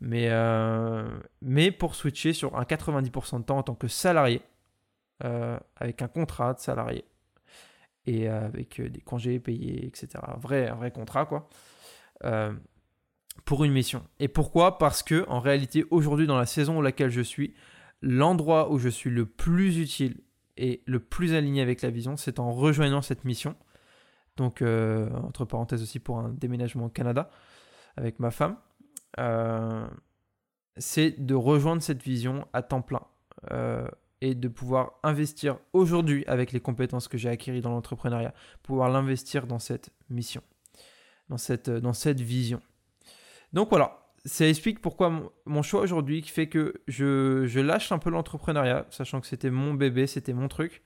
Mais, 0.00 0.28
euh, 0.30 1.08
mais 1.40 1.70
pour 1.70 1.94
switcher 1.94 2.32
sur 2.32 2.56
un 2.56 2.64
90% 2.64 3.40
de 3.40 3.44
temps 3.44 3.58
en 3.58 3.62
tant 3.62 3.74
que 3.74 3.88
salarié, 3.88 4.42
euh, 5.24 5.58
avec 5.76 6.02
un 6.02 6.08
contrat 6.08 6.54
de 6.54 6.60
salarié 6.60 7.04
et 8.06 8.28
avec 8.28 8.80
des 8.80 9.00
congés 9.00 9.40
payés, 9.40 9.86
etc. 9.86 10.08
Un 10.22 10.38
vrai, 10.38 10.70
vrai 10.70 10.90
contrat, 10.90 11.26
quoi. 11.26 11.48
Euh, 12.24 12.52
pour 13.44 13.64
une 13.64 13.72
mission. 13.72 14.02
Et 14.20 14.28
pourquoi? 14.28 14.78
Parce 14.78 15.02
que 15.02 15.24
en 15.28 15.40
réalité, 15.40 15.84
aujourd'hui, 15.90 16.26
dans 16.26 16.38
la 16.38 16.46
saison 16.46 16.74
dans 16.74 16.82
laquelle 16.82 17.10
je 17.10 17.20
suis, 17.20 17.54
l'endroit 18.02 18.70
où 18.70 18.78
je 18.78 18.88
suis 18.88 19.10
le 19.10 19.26
plus 19.26 19.78
utile 19.78 20.20
et 20.56 20.82
le 20.86 21.00
plus 21.00 21.34
aligné 21.34 21.62
avec 21.62 21.82
la 21.82 21.90
vision, 21.90 22.16
c'est 22.16 22.38
en 22.38 22.52
rejoignant 22.52 23.02
cette 23.02 23.24
mission. 23.24 23.56
Donc, 24.36 24.62
entre 24.62 25.44
parenthèses 25.44 25.82
aussi 25.82 25.98
pour 25.98 26.18
un 26.18 26.28
déménagement 26.30 26.86
au 26.86 26.88
Canada 26.90 27.30
avec 27.96 28.20
ma 28.20 28.30
femme. 28.30 28.56
Euh, 29.18 29.86
c'est 30.76 31.24
de 31.24 31.34
rejoindre 31.34 31.82
cette 31.82 32.02
vision 32.02 32.46
à 32.52 32.62
temps 32.62 32.82
plein 32.82 33.02
euh, 33.50 33.88
et 34.20 34.34
de 34.34 34.48
pouvoir 34.48 34.92
investir 35.02 35.58
aujourd'hui 35.72 36.24
avec 36.26 36.52
les 36.52 36.60
compétences 36.60 37.08
que 37.08 37.16
j'ai 37.16 37.28
acquises 37.28 37.62
dans 37.62 37.70
l'entrepreneuriat, 37.70 38.34
pouvoir 38.62 38.90
l'investir 38.90 39.46
dans 39.46 39.58
cette 39.58 39.90
mission, 40.10 40.42
dans 41.28 41.38
cette, 41.38 41.70
dans 41.70 41.94
cette 41.94 42.20
vision. 42.20 42.60
Donc 43.52 43.70
voilà, 43.70 44.10
ça 44.24 44.46
explique 44.46 44.82
pourquoi 44.82 45.30
mon, 45.46 45.62
choix 45.62 45.80
aujourd'hui 45.80 46.20
qui 46.20 46.30
fait 46.30 46.48
que 46.48 46.82
je, 46.88 47.46
je 47.46 47.60
lâche 47.60 47.92
un 47.92 47.98
peu 47.98 48.10
l'entrepreneuriat, 48.10 48.86
sachant 48.90 49.20
que 49.20 49.26
c'était 49.26 49.50
mon 49.50 49.72
bébé, 49.72 50.06
c'était 50.06 50.34
mon 50.34 50.48
truc. 50.48 50.82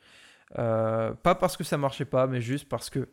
Euh, 0.58 1.14
pas 1.14 1.34
parce 1.34 1.56
que 1.56 1.64
ça 1.64 1.78
marchait 1.78 2.04
pas, 2.04 2.26
mais 2.26 2.40
juste 2.40 2.68
parce 2.68 2.90
que 2.90 3.08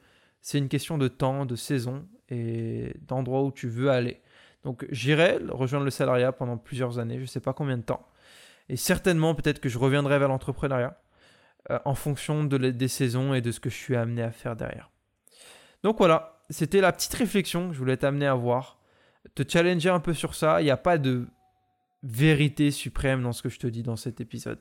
c'est 0.48 0.60
une 0.60 0.70
question 0.70 0.98
de 0.98 1.10
temps, 1.10 1.46
de 1.46 1.58
saison 1.58 2.08
et 2.30 2.94
d'endroit 3.02 3.44
où 3.44 3.52
tu 3.52 3.68
veux 3.68 3.90
aller. 3.90 4.22
Donc 4.64 4.86
j'irai 4.92 5.40
rejoindre 5.50 5.84
le 5.84 5.92
salariat 5.92 6.32
pendant 6.32 6.56
plusieurs 6.56 7.00
années, 7.00 7.18
je 7.18 7.24
ne 7.24 7.26
sais 7.26 7.42
pas 7.42 7.52
combien 7.52 7.78
de 7.78 7.84
temps. 7.84 8.08
Et 8.70 8.78
certainement, 8.78 9.36
peut-être 9.36 9.60
que 9.60 9.68
je 9.68 9.78
reviendrai 9.78 10.20
vers 10.20 10.30
l'entrepreneuriat 10.30 10.98
euh, 11.70 11.80
en 11.84 11.96
fonction 11.96 12.46
de 12.46 12.58
des 12.70 12.88
saisons 12.88 13.34
et 13.34 13.42
de 13.42 13.52
ce 13.52 13.60
que 13.60 13.70
je 13.70 13.76
suis 13.76 13.98
amené 13.98 14.22
à 14.22 14.32
faire 14.32 14.56
derrière. 14.56 14.90
Donc 15.84 15.98
voilà, 15.98 16.40
c'était 16.50 16.80
la 16.80 16.94
petite 16.94 17.16
réflexion 17.16 17.68
que 17.68 17.74
je 17.74 17.80
voulais 17.80 17.98
t'amener 17.98 18.26
à 18.26 18.34
voir, 18.34 18.80
te 19.36 19.44
challenger 19.46 19.90
un 19.90 20.00
peu 20.00 20.14
sur 20.14 20.34
ça. 20.34 20.62
Il 20.62 20.64
n'y 20.64 20.72
a 20.72 20.78
pas 20.78 20.98
de 20.98 21.28
vérité 22.04 22.72
suprême 22.72 23.22
dans 23.22 23.34
ce 23.34 23.42
que 23.42 23.50
je 23.50 23.60
te 23.60 23.68
dis 23.68 23.84
dans 23.84 23.98
cet 23.98 24.22
épisode. 24.22 24.60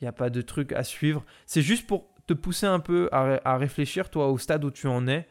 Il 0.00 0.04
n'y 0.04 0.08
a 0.08 0.12
pas 0.12 0.30
de 0.30 0.42
truc 0.42 0.72
à 0.72 0.82
suivre. 0.82 1.24
C'est 1.46 1.62
juste 1.62 1.86
pour 1.86 2.17
te 2.28 2.34
pousser 2.34 2.66
un 2.66 2.78
peu 2.78 3.08
à, 3.10 3.56
réfléchir, 3.56 4.10
toi, 4.10 4.28
au 4.28 4.38
stade 4.38 4.64
où 4.64 4.70
tu 4.70 4.86
en 4.86 5.08
es, 5.08 5.26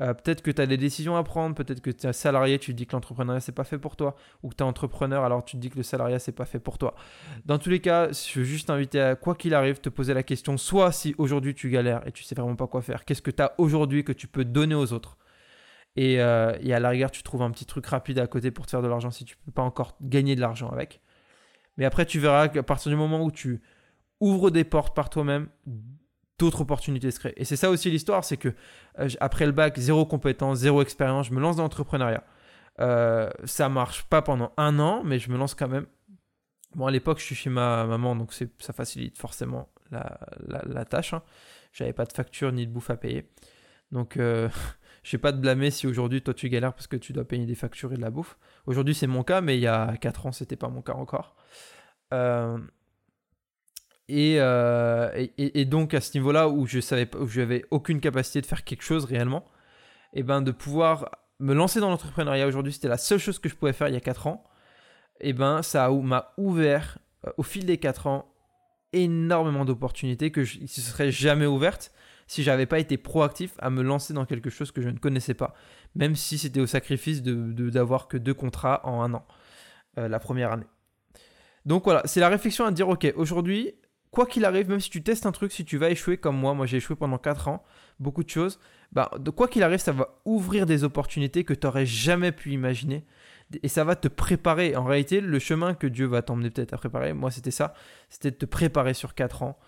euh, 0.00 0.14
peut-être 0.14 0.42
que 0.42 0.50
tu 0.50 0.60
as 0.60 0.66
des 0.66 0.76
décisions 0.76 1.16
à 1.16 1.22
prendre, 1.22 1.54
peut-être 1.54 1.80
que 1.80 1.90
tu 1.90 2.06
es 2.06 2.12
salarié, 2.12 2.58
tu 2.58 2.72
te 2.72 2.76
dis 2.76 2.86
que 2.86 2.92
l'entrepreneuriat 2.92 3.40
c'est 3.40 3.52
pas 3.52 3.64
fait 3.64 3.78
pour 3.78 3.96
toi, 3.96 4.16
ou 4.42 4.48
que 4.48 4.56
tu 4.56 4.64
es 4.64 4.66
entrepreneur, 4.66 5.24
alors 5.24 5.44
tu 5.44 5.56
te 5.56 5.60
dis 5.60 5.70
que 5.70 5.76
le 5.76 5.82
salariat 5.84 6.18
c'est 6.18 6.32
pas 6.32 6.46
fait 6.46 6.58
pour 6.58 6.76
toi. 6.76 6.94
Dans 7.46 7.58
tous 7.58 7.70
les 7.70 7.80
cas, 7.80 8.10
je 8.10 8.40
veux 8.40 8.44
juste 8.44 8.66
t'inviter 8.66 9.00
à, 9.00 9.14
quoi 9.14 9.36
qu'il 9.36 9.54
arrive, 9.54 9.80
te 9.80 9.88
poser 9.88 10.12
la 10.12 10.24
question, 10.24 10.56
soit 10.56 10.90
si 10.90 11.14
aujourd'hui 11.18 11.54
tu 11.54 11.70
galères 11.70 12.06
et 12.06 12.12
tu 12.12 12.24
sais 12.24 12.34
vraiment 12.34 12.56
pas 12.56 12.66
quoi 12.66 12.82
faire, 12.82 13.04
qu'est-ce 13.04 13.22
que 13.22 13.30
tu 13.30 13.42
as 13.42 13.54
aujourd'hui 13.58 14.02
que 14.02 14.12
tu 14.12 14.26
peux 14.26 14.44
donner 14.44 14.74
aux 14.74 14.92
autres? 14.92 15.16
Et, 15.96 16.20
euh, 16.20 16.56
et, 16.60 16.72
à 16.72 16.78
la 16.78 16.90
rigueur, 16.90 17.10
tu 17.10 17.22
trouves 17.24 17.42
un 17.42 17.50
petit 17.50 17.66
truc 17.66 17.84
rapide 17.86 18.20
à 18.20 18.26
côté 18.28 18.52
pour 18.52 18.64
te 18.64 18.70
faire 18.70 18.82
de 18.82 18.86
l'argent 18.86 19.10
si 19.10 19.24
tu 19.24 19.36
peux 19.36 19.50
pas 19.50 19.62
encore 19.62 19.96
gagner 20.00 20.36
de 20.36 20.40
l'argent 20.40 20.70
avec. 20.70 21.00
Mais 21.76 21.84
après, 21.84 22.06
tu 22.06 22.20
verras 22.20 22.48
qu'à 22.48 22.62
partir 22.62 22.90
du 22.90 22.96
moment 22.96 23.24
où 23.24 23.32
tu 23.32 23.60
ouvres 24.20 24.50
des 24.50 24.64
portes 24.64 24.94
par 24.94 25.10
toi-même, 25.10 25.48
d'autres 26.40 26.62
opportunités 26.62 27.10
se 27.10 27.20
créent. 27.20 27.34
Et 27.36 27.44
c'est 27.44 27.56
ça 27.56 27.70
aussi 27.70 27.90
l'histoire, 27.90 28.24
c'est 28.24 28.38
que 28.38 28.48
euh, 28.98 29.08
après 29.20 29.46
le 29.46 29.52
bac, 29.52 29.78
zéro 29.78 30.06
compétence, 30.06 30.58
zéro 30.58 30.82
expérience, 30.82 31.26
je 31.26 31.34
me 31.34 31.40
lance 31.40 31.56
dans 31.56 31.62
l'entrepreneuriat. 31.62 32.24
Euh, 32.80 33.30
ça 33.44 33.68
marche 33.68 34.04
pas 34.04 34.22
pendant 34.22 34.52
un 34.56 34.78
an, 34.78 35.02
mais 35.04 35.18
je 35.18 35.30
me 35.30 35.36
lance 35.36 35.54
quand 35.54 35.68
même. 35.68 35.86
Bon, 36.74 36.86
à 36.86 36.90
l'époque, 36.90 37.18
je 37.18 37.24
suis 37.24 37.34
chez 37.34 37.50
ma 37.50 37.84
maman, 37.84 38.16
donc 38.16 38.32
ça 38.32 38.72
facilite 38.72 39.18
forcément 39.18 39.68
la, 39.90 40.84
tâche. 40.84 41.12
Hein. 41.12 41.22
J'avais 41.72 41.92
pas 41.92 42.06
de 42.06 42.12
facture 42.12 42.52
ni 42.52 42.66
de 42.66 42.72
bouffe 42.72 42.90
à 42.90 42.96
payer. 42.96 43.28
Donc, 43.92 44.16
euh, 44.16 44.48
je 45.02 45.16
vais 45.16 45.20
pas 45.20 45.32
te 45.32 45.38
blâmer 45.38 45.70
si 45.70 45.86
aujourd'hui, 45.86 46.22
toi, 46.22 46.32
tu 46.32 46.48
galères 46.48 46.72
parce 46.72 46.86
que 46.86 46.96
tu 46.96 47.12
dois 47.12 47.24
payer 47.24 47.44
des 47.44 47.54
factures 47.54 47.92
et 47.92 47.96
de 47.96 48.00
la 48.00 48.10
bouffe. 48.10 48.38
Aujourd'hui, 48.66 48.94
c'est 48.94 49.08
mon 49.08 49.24
cas, 49.24 49.42
mais 49.42 49.58
il 49.58 49.60
y 49.60 49.66
a 49.66 49.96
4 49.98 50.26
ans, 50.26 50.32
c'était 50.32 50.56
pas 50.56 50.68
mon 50.68 50.80
cas 50.80 50.94
encore. 50.94 51.36
Euh, 54.12 55.26
et, 55.38 55.64
donc 55.64 55.94
à 55.94 56.00
ce 56.00 56.16
niveau-là 56.16 56.48
où 56.48 56.66
je 56.66 56.80
savais 56.80 57.08
où 57.16 57.26
aucune 57.70 58.00
capacité 58.00 58.40
de 58.40 58.46
faire 58.46 58.64
quelque 58.64 58.82
chose 58.82 59.04
réellement, 59.04 59.44
et 60.12 60.22
ben 60.22 60.42
de 60.42 60.50
pouvoir 60.50 61.10
me 61.38 61.54
lancer 61.54 61.80
dans 61.80 61.90
l'entrepreneuriat 61.90 62.46
aujourd'hui, 62.46 62.72
c'était 62.72 62.88
la 62.88 62.98
seule 62.98 63.18
chose 63.18 63.38
que 63.38 63.48
je 63.48 63.54
pouvais 63.54 63.72
faire 63.72 63.88
il 63.88 63.94
y 63.94 63.96
a 63.96 64.00
4 64.00 64.26
ans. 64.26 64.44
Et 65.20 65.32
ben 65.32 65.62
ça 65.62 65.90
m'a 65.90 66.32
ouvert 66.38 66.98
euh, 67.26 67.30
au 67.36 67.42
fil 67.42 67.66
des 67.66 67.78
4 67.78 68.06
ans 68.06 68.34
énormément 68.92 69.64
d'opportunités 69.64 70.32
que 70.32 70.42
je 70.42 70.60
ne 70.60 70.66
seraient 70.66 71.12
jamais 71.12 71.46
ouvertes 71.46 71.92
si 72.26 72.42
j'avais 72.42 72.66
pas 72.66 72.78
été 72.78 72.96
proactif 72.96 73.54
à 73.58 73.70
me 73.70 73.82
lancer 73.82 74.14
dans 74.14 74.24
quelque 74.24 74.50
chose 74.50 74.70
que 74.70 74.82
je 74.82 74.88
ne 74.88 74.98
connaissais 74.98 75.34
pas, 75.34 75.54
même 75.94 76.14
si 76.14 76.38
c'était 76.38 76.60
au 76.60 76.66
sacrifice 76.66 77.22
de 77.22 77.70
d'avoir 77.70 78.08
que 78.08 78.16
deux 78.16 78.34
contrats 78.34 78.80
en 78.84 79.02
un 79.02 79.14
an 79.14 79.26
euh, 79.98 80.08
la 80.08 80.18
première 80.20 80.52
année. 80.52 80.66
Donc 81.66 81.84
voilà, 81.84 82.02
c'est 82.04 82.20
la 82.20 82.28
réflexion 82.28 82.64
à 82.64 82.70
dire 82.70 82.88
ok, 82.88 83.12
aujourd'hui, 83.16 83.74
quoi 84.10 84.26
qu'il 84.26 84.44
arrive, 84.44 84.68
même 84.68 84.80
si 84.80 84.90
tu 84.90 85.02
testes 85.02 85.26
un 85.26 85.32
truc, 85.32 85.52
si 85.52 85.64
tu 85.64 85.76
vas 85.76 85.90
échouer 85.90 86.16
comme 86.16 86.36
moi, 86.36 86.54
moi 86.54 86.66
j'ai 86.66 86.78
échoué 86.78 86.96
pendant 86.96 87.18
4 87.18 87.48
ans, 87.48 87.62
beaucoup 87.98 88.24
de 88.24 88.30
choses, 88.30 88.58
bah, 88.92 89.10
de 89.18 89.30
quoi 89.30 89.48
qu'il 89.48 89.62
arrive, 89.62 89.78
ça 89.78 89.92
va 89.92 90.20
ouvrir 90.24 90.66
des 90.66 90.84
opportunités 90.84 91.44
que 91.44 91.54
tu 91.54 91.66
n'aurais 91.66 91.86
jamais 91.86 92.32
pu 92.32 92.50
imaginer. 92.52 93.04
Et 93.62 93.68
ça 93.68 93.82
va 93.82 93.96
te 93.96 94.06
préparer. 94.06 94.76
En 94.76 94.84
réalité, 94.84 95.20
le 95.20 95.38
chemin 95.40 95.74
que 95.74 95.88
Dieu 95.88 96.06
va 96.06 96.22
t'emmener 96.22 96.50
peut-être 96.50 96.72
à 96.72 96.76
préparer, 96.76 97.12
moi 97.12 97.30
c'était 97.30 97.50
ça, 97.50 97.74
c'était 98.08 98.30
de 98.30 98.36
te 98.36 98.46
préparer 98.46 98.94
sur 98.94 99.14
4 99.14 99.42
ans. 99.42 99.58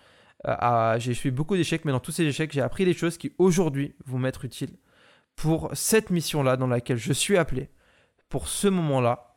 j'ai 0.99 1.15
fait 1.15 1.31
beaucoup 1.31 1.57
d'échecs, 1.57 1.85
mais 1.85 1.93
dans 1.93 2.01
tous 2.01 2.13
ces 2.13 2.25
échecs, 2.25 2.53
j'ai 2.53 2.63
appris 2.63 2.85
des 2.85 2.95
choses 2.95 3.19
qui 3.19 3.33
aujourd'hui 3.39 3.95
vont 4.07 4.19
m'être 4.19 4.45
utiles 4.45 4.77
pour 5.37 5.71
cette 5.73 6.11
mission-là 6.11 6.57
dans 6.57 6.67
laquelle 6.67 6.99
je 6.99 7.13
suis 7.13 7.37
appelé, 7.37 7.71
pour 8.29 8.49
ce 8.49 8.69
moment-là. 8.69 9.37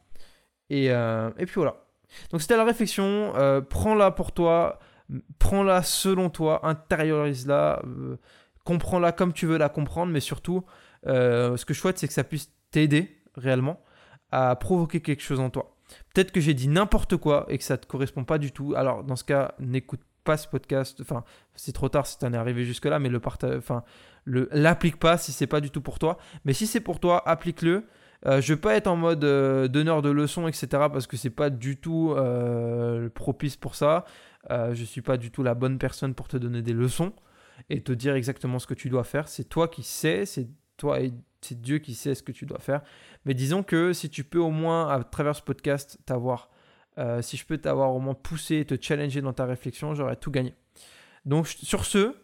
Et, 0.70 0.86
et 0.88 1.46
puis 1.46 1.56
voilà. 1.56 1.84
Donc 2.32 2.42
c'était 2.42 2.58
la 2.58 2.66
réflexion, 2.66 3.34
prends-la 3.70 4.12
pour 4.12 4.32
toi, 4.32 4.80
prends-la 5.40 5.84
selon 5.84 6.30
toi, 6.30 6.66
intériorise-la, 6.66 7.82
euh, 7.86 8.18
comprends-la 8.64 9.12
comme 9.12 9.34
tu 9.34 9.46
veux 9.46 9.58
la 9.58 9.70
comprendre, 9.70 10.12
mais 10.12 10.20
surtout, 10.20 10.66
euh, 11.08 11.58
ce 11.58 11.66
que 11.66 11.74
je 11.74 11.80
souhaite, 11.80 11.98
c'est 11.98 12.08
que 12.08 12.14
ça 12.14 12.24
puisse 12.24 12.52
t'aider 12.72 13.22
réellement 13.36 13.82
à 14.32 14.56
provoquer 14.56 15.02
quelque 15.02 15.22
chose 15.22 15.40
en 15.40 15.50
toi. 15.50 15.78
Peut-être 16.14 16.32
que 16.32 16.42
j'ai 16.42 16.54
dit 16.54 16.68
n'importe 16.68 17.18
quoi 17.18 17.46
et 17.50 17.58
que 17.58 17.64
ça 17.64 17.76
ne 17.76 17.82
te 17.82 17.86
correspond 17.86 18.24
pas 18.24 18.38
du 18.38 18.52
tout. 18.52 18.74
Alors, 18.76 19.04
dans 19.04 19.16
ce 19.16 19.24
cas, 19.24 19.54
n'écoute 19.60 20.02
pas 20.24 20.36
ce 20.36 20.48
podcast. 20.48 21.00
Enfin, 21.02 21.24
c'est 21.54 21.74
trop 21.74 21.90
tard 21.90 22.08
si 22.08 22.18
tu 22.18 22.26
en 22.26 22.34
es 22.34 22.38
arrivé 22.38 22.66
jusque-là, 22.66 22.98
mais 22.98 23.10
le 23.10 23.22
enfin, 23.24 23.84
le, 24.24 24.50
l'applique 24.52 24.98
pas 24.98 25.18
si 25.18 25.32
c'est 25.32 25.48
pas 25.48 25.62
du 25.62 25.70
tout 25.70 25.82
pour 25.82 26.00
toi. 26.00 26.18
Mais 26.44 26.54
si 26.54 26.66
c'est 26.66 26.80
pour 26.80 27.00
toi, 27.00 27.22
applique-le. 27.30 27.86
Euh, 28.26 28.42
je 28.42 28.52
ne 28.52 28.56
veux 28.56 28.62
pas 28.62 28.74
être 28.74 28.88
en 28.88 28.96
mode 28.96 29.20
donneur 29.20 30.02
de 30.02 30.10
leçons, 30.10 30.48
etc. 30.48 30.68
parce 30.72 31.06
que 31.06 31.16
c'est 31.16 31.30
pas 31.30 31.52
du 31.52 31.78
tout 31.78 32.16
propice 33.14 33.56
pour 33.56 33.76
ça. 33.76 34.06
Euh, 34.52 34.74
je 34.74 34.82
ne 34.82 34.86
suis 34.86 35.02
pas 35.02 35.18
du 35.18 35.32
tout 35.32 35.44
la 35.44 35.56
bonne 35.56 35.78
personne 35.78 36.14
pour 36.14 36.28
te 36.28 36.38
donner 36.38 36.62
des 36.62 36.74
leçons 36.74 37.14
et 37.70 37.82
te 37.82 37.92
dire 37.92 38.16
exactement 38.16 38.60
ce 38.60 38.68
que 38.68 38.74
tu 38.74 38.90
dois 38.90 39.04
faire. 39.04 39.28
C'est 39.28 39.46
toi 39.46 39.68
qui 39.68 39.84
sais, 39.84 40.26
c'est 40.26 40.48
toi 40.78 41.00
et 41.00 41.14
c'est 41.42 41.60
Dieu 41.60 41.80
qui 41.80 41.96
sait 41.96 42.16
ce 42.16 42.24
que 42.24 42.32
tu 42.32 42.46
dois 42.46 42.60
faire. 42.60 42.82
Mais 43.26 43.34
disons 43.34 43.64
que 43.64 43.94
si 43.94 44.10
tu 44.10 44.24
peux 44.24 44.40
au 44.40 44.52
moins, 44.52 44.90
à 44.90 45.04
travers 45.04 45.36
ce 45.36 45.42
podcast, 45.42 46.00
t'avoir, 46.06 46.50
euh, 46.98 47.22
si 47.22 47.38
je 47.38 47.46
peux 47.46 47.58
t'avoir 47.58 47.94
au 47.94 48.00
moins 48.00 48.14
poussé, 48.14 48.66
te 48.66 48.76
challenger 48.80 49.22
dans 49.22 49.34
ta 49.34 49.46
réflexion, 49.46 49.96
j'aurais 49.96 50.16
tout 50.16 50.32
gagné. 50.32 50.54
Donc 51.26 51.48
sur 51.48 51.86
ce, 51.86 52.16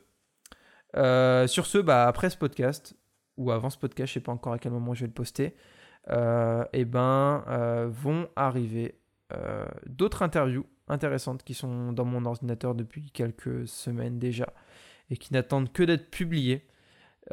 euh, 0.97 1.47
sur 1.47 1.65
ce, 1.65 1.77
bah, 1.77 2.07
après 2.07 2.29
ce 2.29 2.37
podcast, 2.37 2.95
ou 3.37 3.51
avant 3.51 3.69
ce 3.69 3.77
podcast, 3.77 4.13
je 4.13 4.19
ne 4.19 4.21
sais 4.21 4.25
pas 4.25 4.31
encore 4.31 4.53
à 4.53 4.59
quel 4.59 4.71
moment 4.71 4.93
je 4.93 5.01
vais 5.01 5.07
le 5.07 5.13
poster, 5.13 5.55
et 6.09 6.63
eh 6.73 6.85
ben, 6.85 7.45
vont 7.89 8.27
arriver 8.35 8.99
d'autres 9.85 10.23
interviews 10.23 10.65
intéressantes 10.91 11.43
qui 11.43 11.53
sont 11.53 11.93
dans 11.93 12.05
mon 12.05 12.25
ordinateur 12.25 12.75
depuis 12.75 13.09
quelques 13.11 13.67
semaines 13.67 14.19
déjà 14.19 14.53
et 15.09 15.17
qui 15.17 15.33
n'attendent 15.33 15.71
que 15.71 15.83
d'être 15.83 16.09
publiées. 16.09 16.65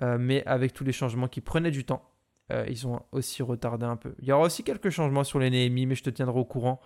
Euh, 0.03 0.19
mais 0.19 0.45
avec 0.47 0.75
tous 0.75 0.85
les 0.85 0.93
changements 0.93 1.29
qui 1.29 1.41
prenaient 1.41 1.71
du 1.71 1.85
temps, 1.85 2.11
euh, 2.53 2.65
ils 2.69 2.87
ont 2.87 3.01
aussi 3.13 3.43
retardé 3.43 3.87
un 3.87 3.97
peu. 3.97 4.15
Il 4.21 4.29
y 4.29 4.33
aura 4.33 4.45
aussi 4.45 4.63
quelques 4.63 4.91
changements 4.91 5.25
sur 5.25 5.39
les 5.39 5.51
Néhémie, 5.51 5.87
mais 5.87 5.95
je 5.95 6.03
te 6.03 6.11
tiendrai 6.11 6.39
au 6.39 6.45
courant 6.45 6.81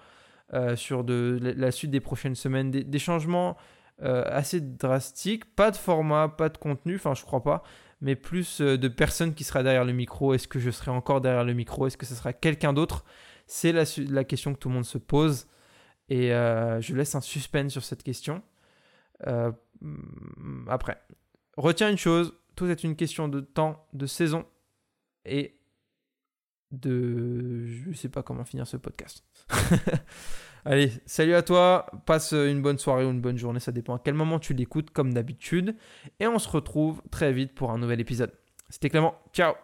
euh, 0.54 0.76
sur 0.76 1.04
de, 1.04 1.38
la 1.40 1.70
suite 1.70 1.90
des 1.90 2.00
prochaines 2.00 2.34
semaines. 2.34 2.70
Des, 2.70 2.98
changements 2.98 3.56
assez 4.00 4.60
drastiques, 4.60 5.54
pas 5.54 5.70
de 5.70 5.76
format, 5.76 6.28
pas 6.28 6.48
de 6.48 6.58
contenu, 6.58 6.96
enfin 6.96 7.14
je 7.14 7.22
crois 7.22 7.44
pas, 7.44 7.62
mais 8.00 8.16
plus 8.16 8.60
de 8.60 8.88
personnes 8.88 9.32
qui 9.32 9.44
sera 9.44 9.62
derrière 9.62 9.84
le 9.84 9.92
micro. 9.92 10.34
Est-ce 10.34 10.48
que 10.48 10.58
je 10.58 10.70
serai 10.70 10.90
encore 10.90 11.20
derrière 11.20 11.44
le 11.44 11.52
micro? 11.52 11.86
Est-ce 11.86 11.96
que 11.96 12.06
ce 12.06 12.16
sera 12.16 12.32
quelqu'un 12.32 12.72
d'autre? 12.72 13.04
C'est 13.46 13.70
la, 13.70 14.24
question 14.24 14.54
que 14.54 14.58
tout 14.58 14.70
le 14.70 14.74
monde 14.74 14.84
se 14.84 14.98
pose. 14.98 15.46
Et 16.12 16.31
euh, 16.31 16.78
je 16.83 16.95
laisse 16.95 17.14
un 17.14 17.23
suspense 17.23 17.73
sur 17.73 17.83
cette 17.83 18.02
question. 18.02 18.42
Euh, 19.26 19.50
après, 20.69 21.00
retiens 21.57 21.88
une 21.88 21.97
chose, 21.97 22.35
tout 22.54 22.66
est 22.66 22.85
une 22.85 22.97
question 22.97 23.28
de 23.28 23.40
temps, 23.40 23.87
de 23.95 24.04
saison 24.04 24.45
et 25.25 25.59
de... 26.71 27.64
Je 27.64 27.88
ne 27.88 27.95
sais 27.95 28.11
pas 28.11 28.23
comment 28.23 28.45
finir 28.45 28.66
ce 28.66 28.76
podcast. 28.76 29.25
Allez, 30.66 30.92
salut 31.07 31.33
à 31.33 31.42
toi, 31.42 31.87
passe 32.04 32.33
une 32.33 32.61
bonne 32.61 32.78
soirée 32.78 33.07
ou 33.07 33.11
une 33.11 33.23
bonne 33.23 33.38
journée, 33.38 33.59
ça 33.59 33.73
dépend 33.73 33.95
à 33.95 33.99
quel 33.99 34.12
moment 34.12 34.38
tu 34.38 34.52
l'écoutes 34.52 34.90
comme 34.90 35.14
d'habitude. 35.14 35.75
Et 36.21 36.26
on 36.26 36.38
se 36.38 36.49
retrouve 36.50 37.00
très 37.11 37.33
vite 37.33 37.54
pour 37.54 37.71
un 37.71 37.78
nouvel 37.78 38.02
épisode. 38.02 38.33
C'était 38.69 38.90
Clément, 38.90 39.14
ciao 39.33 39.54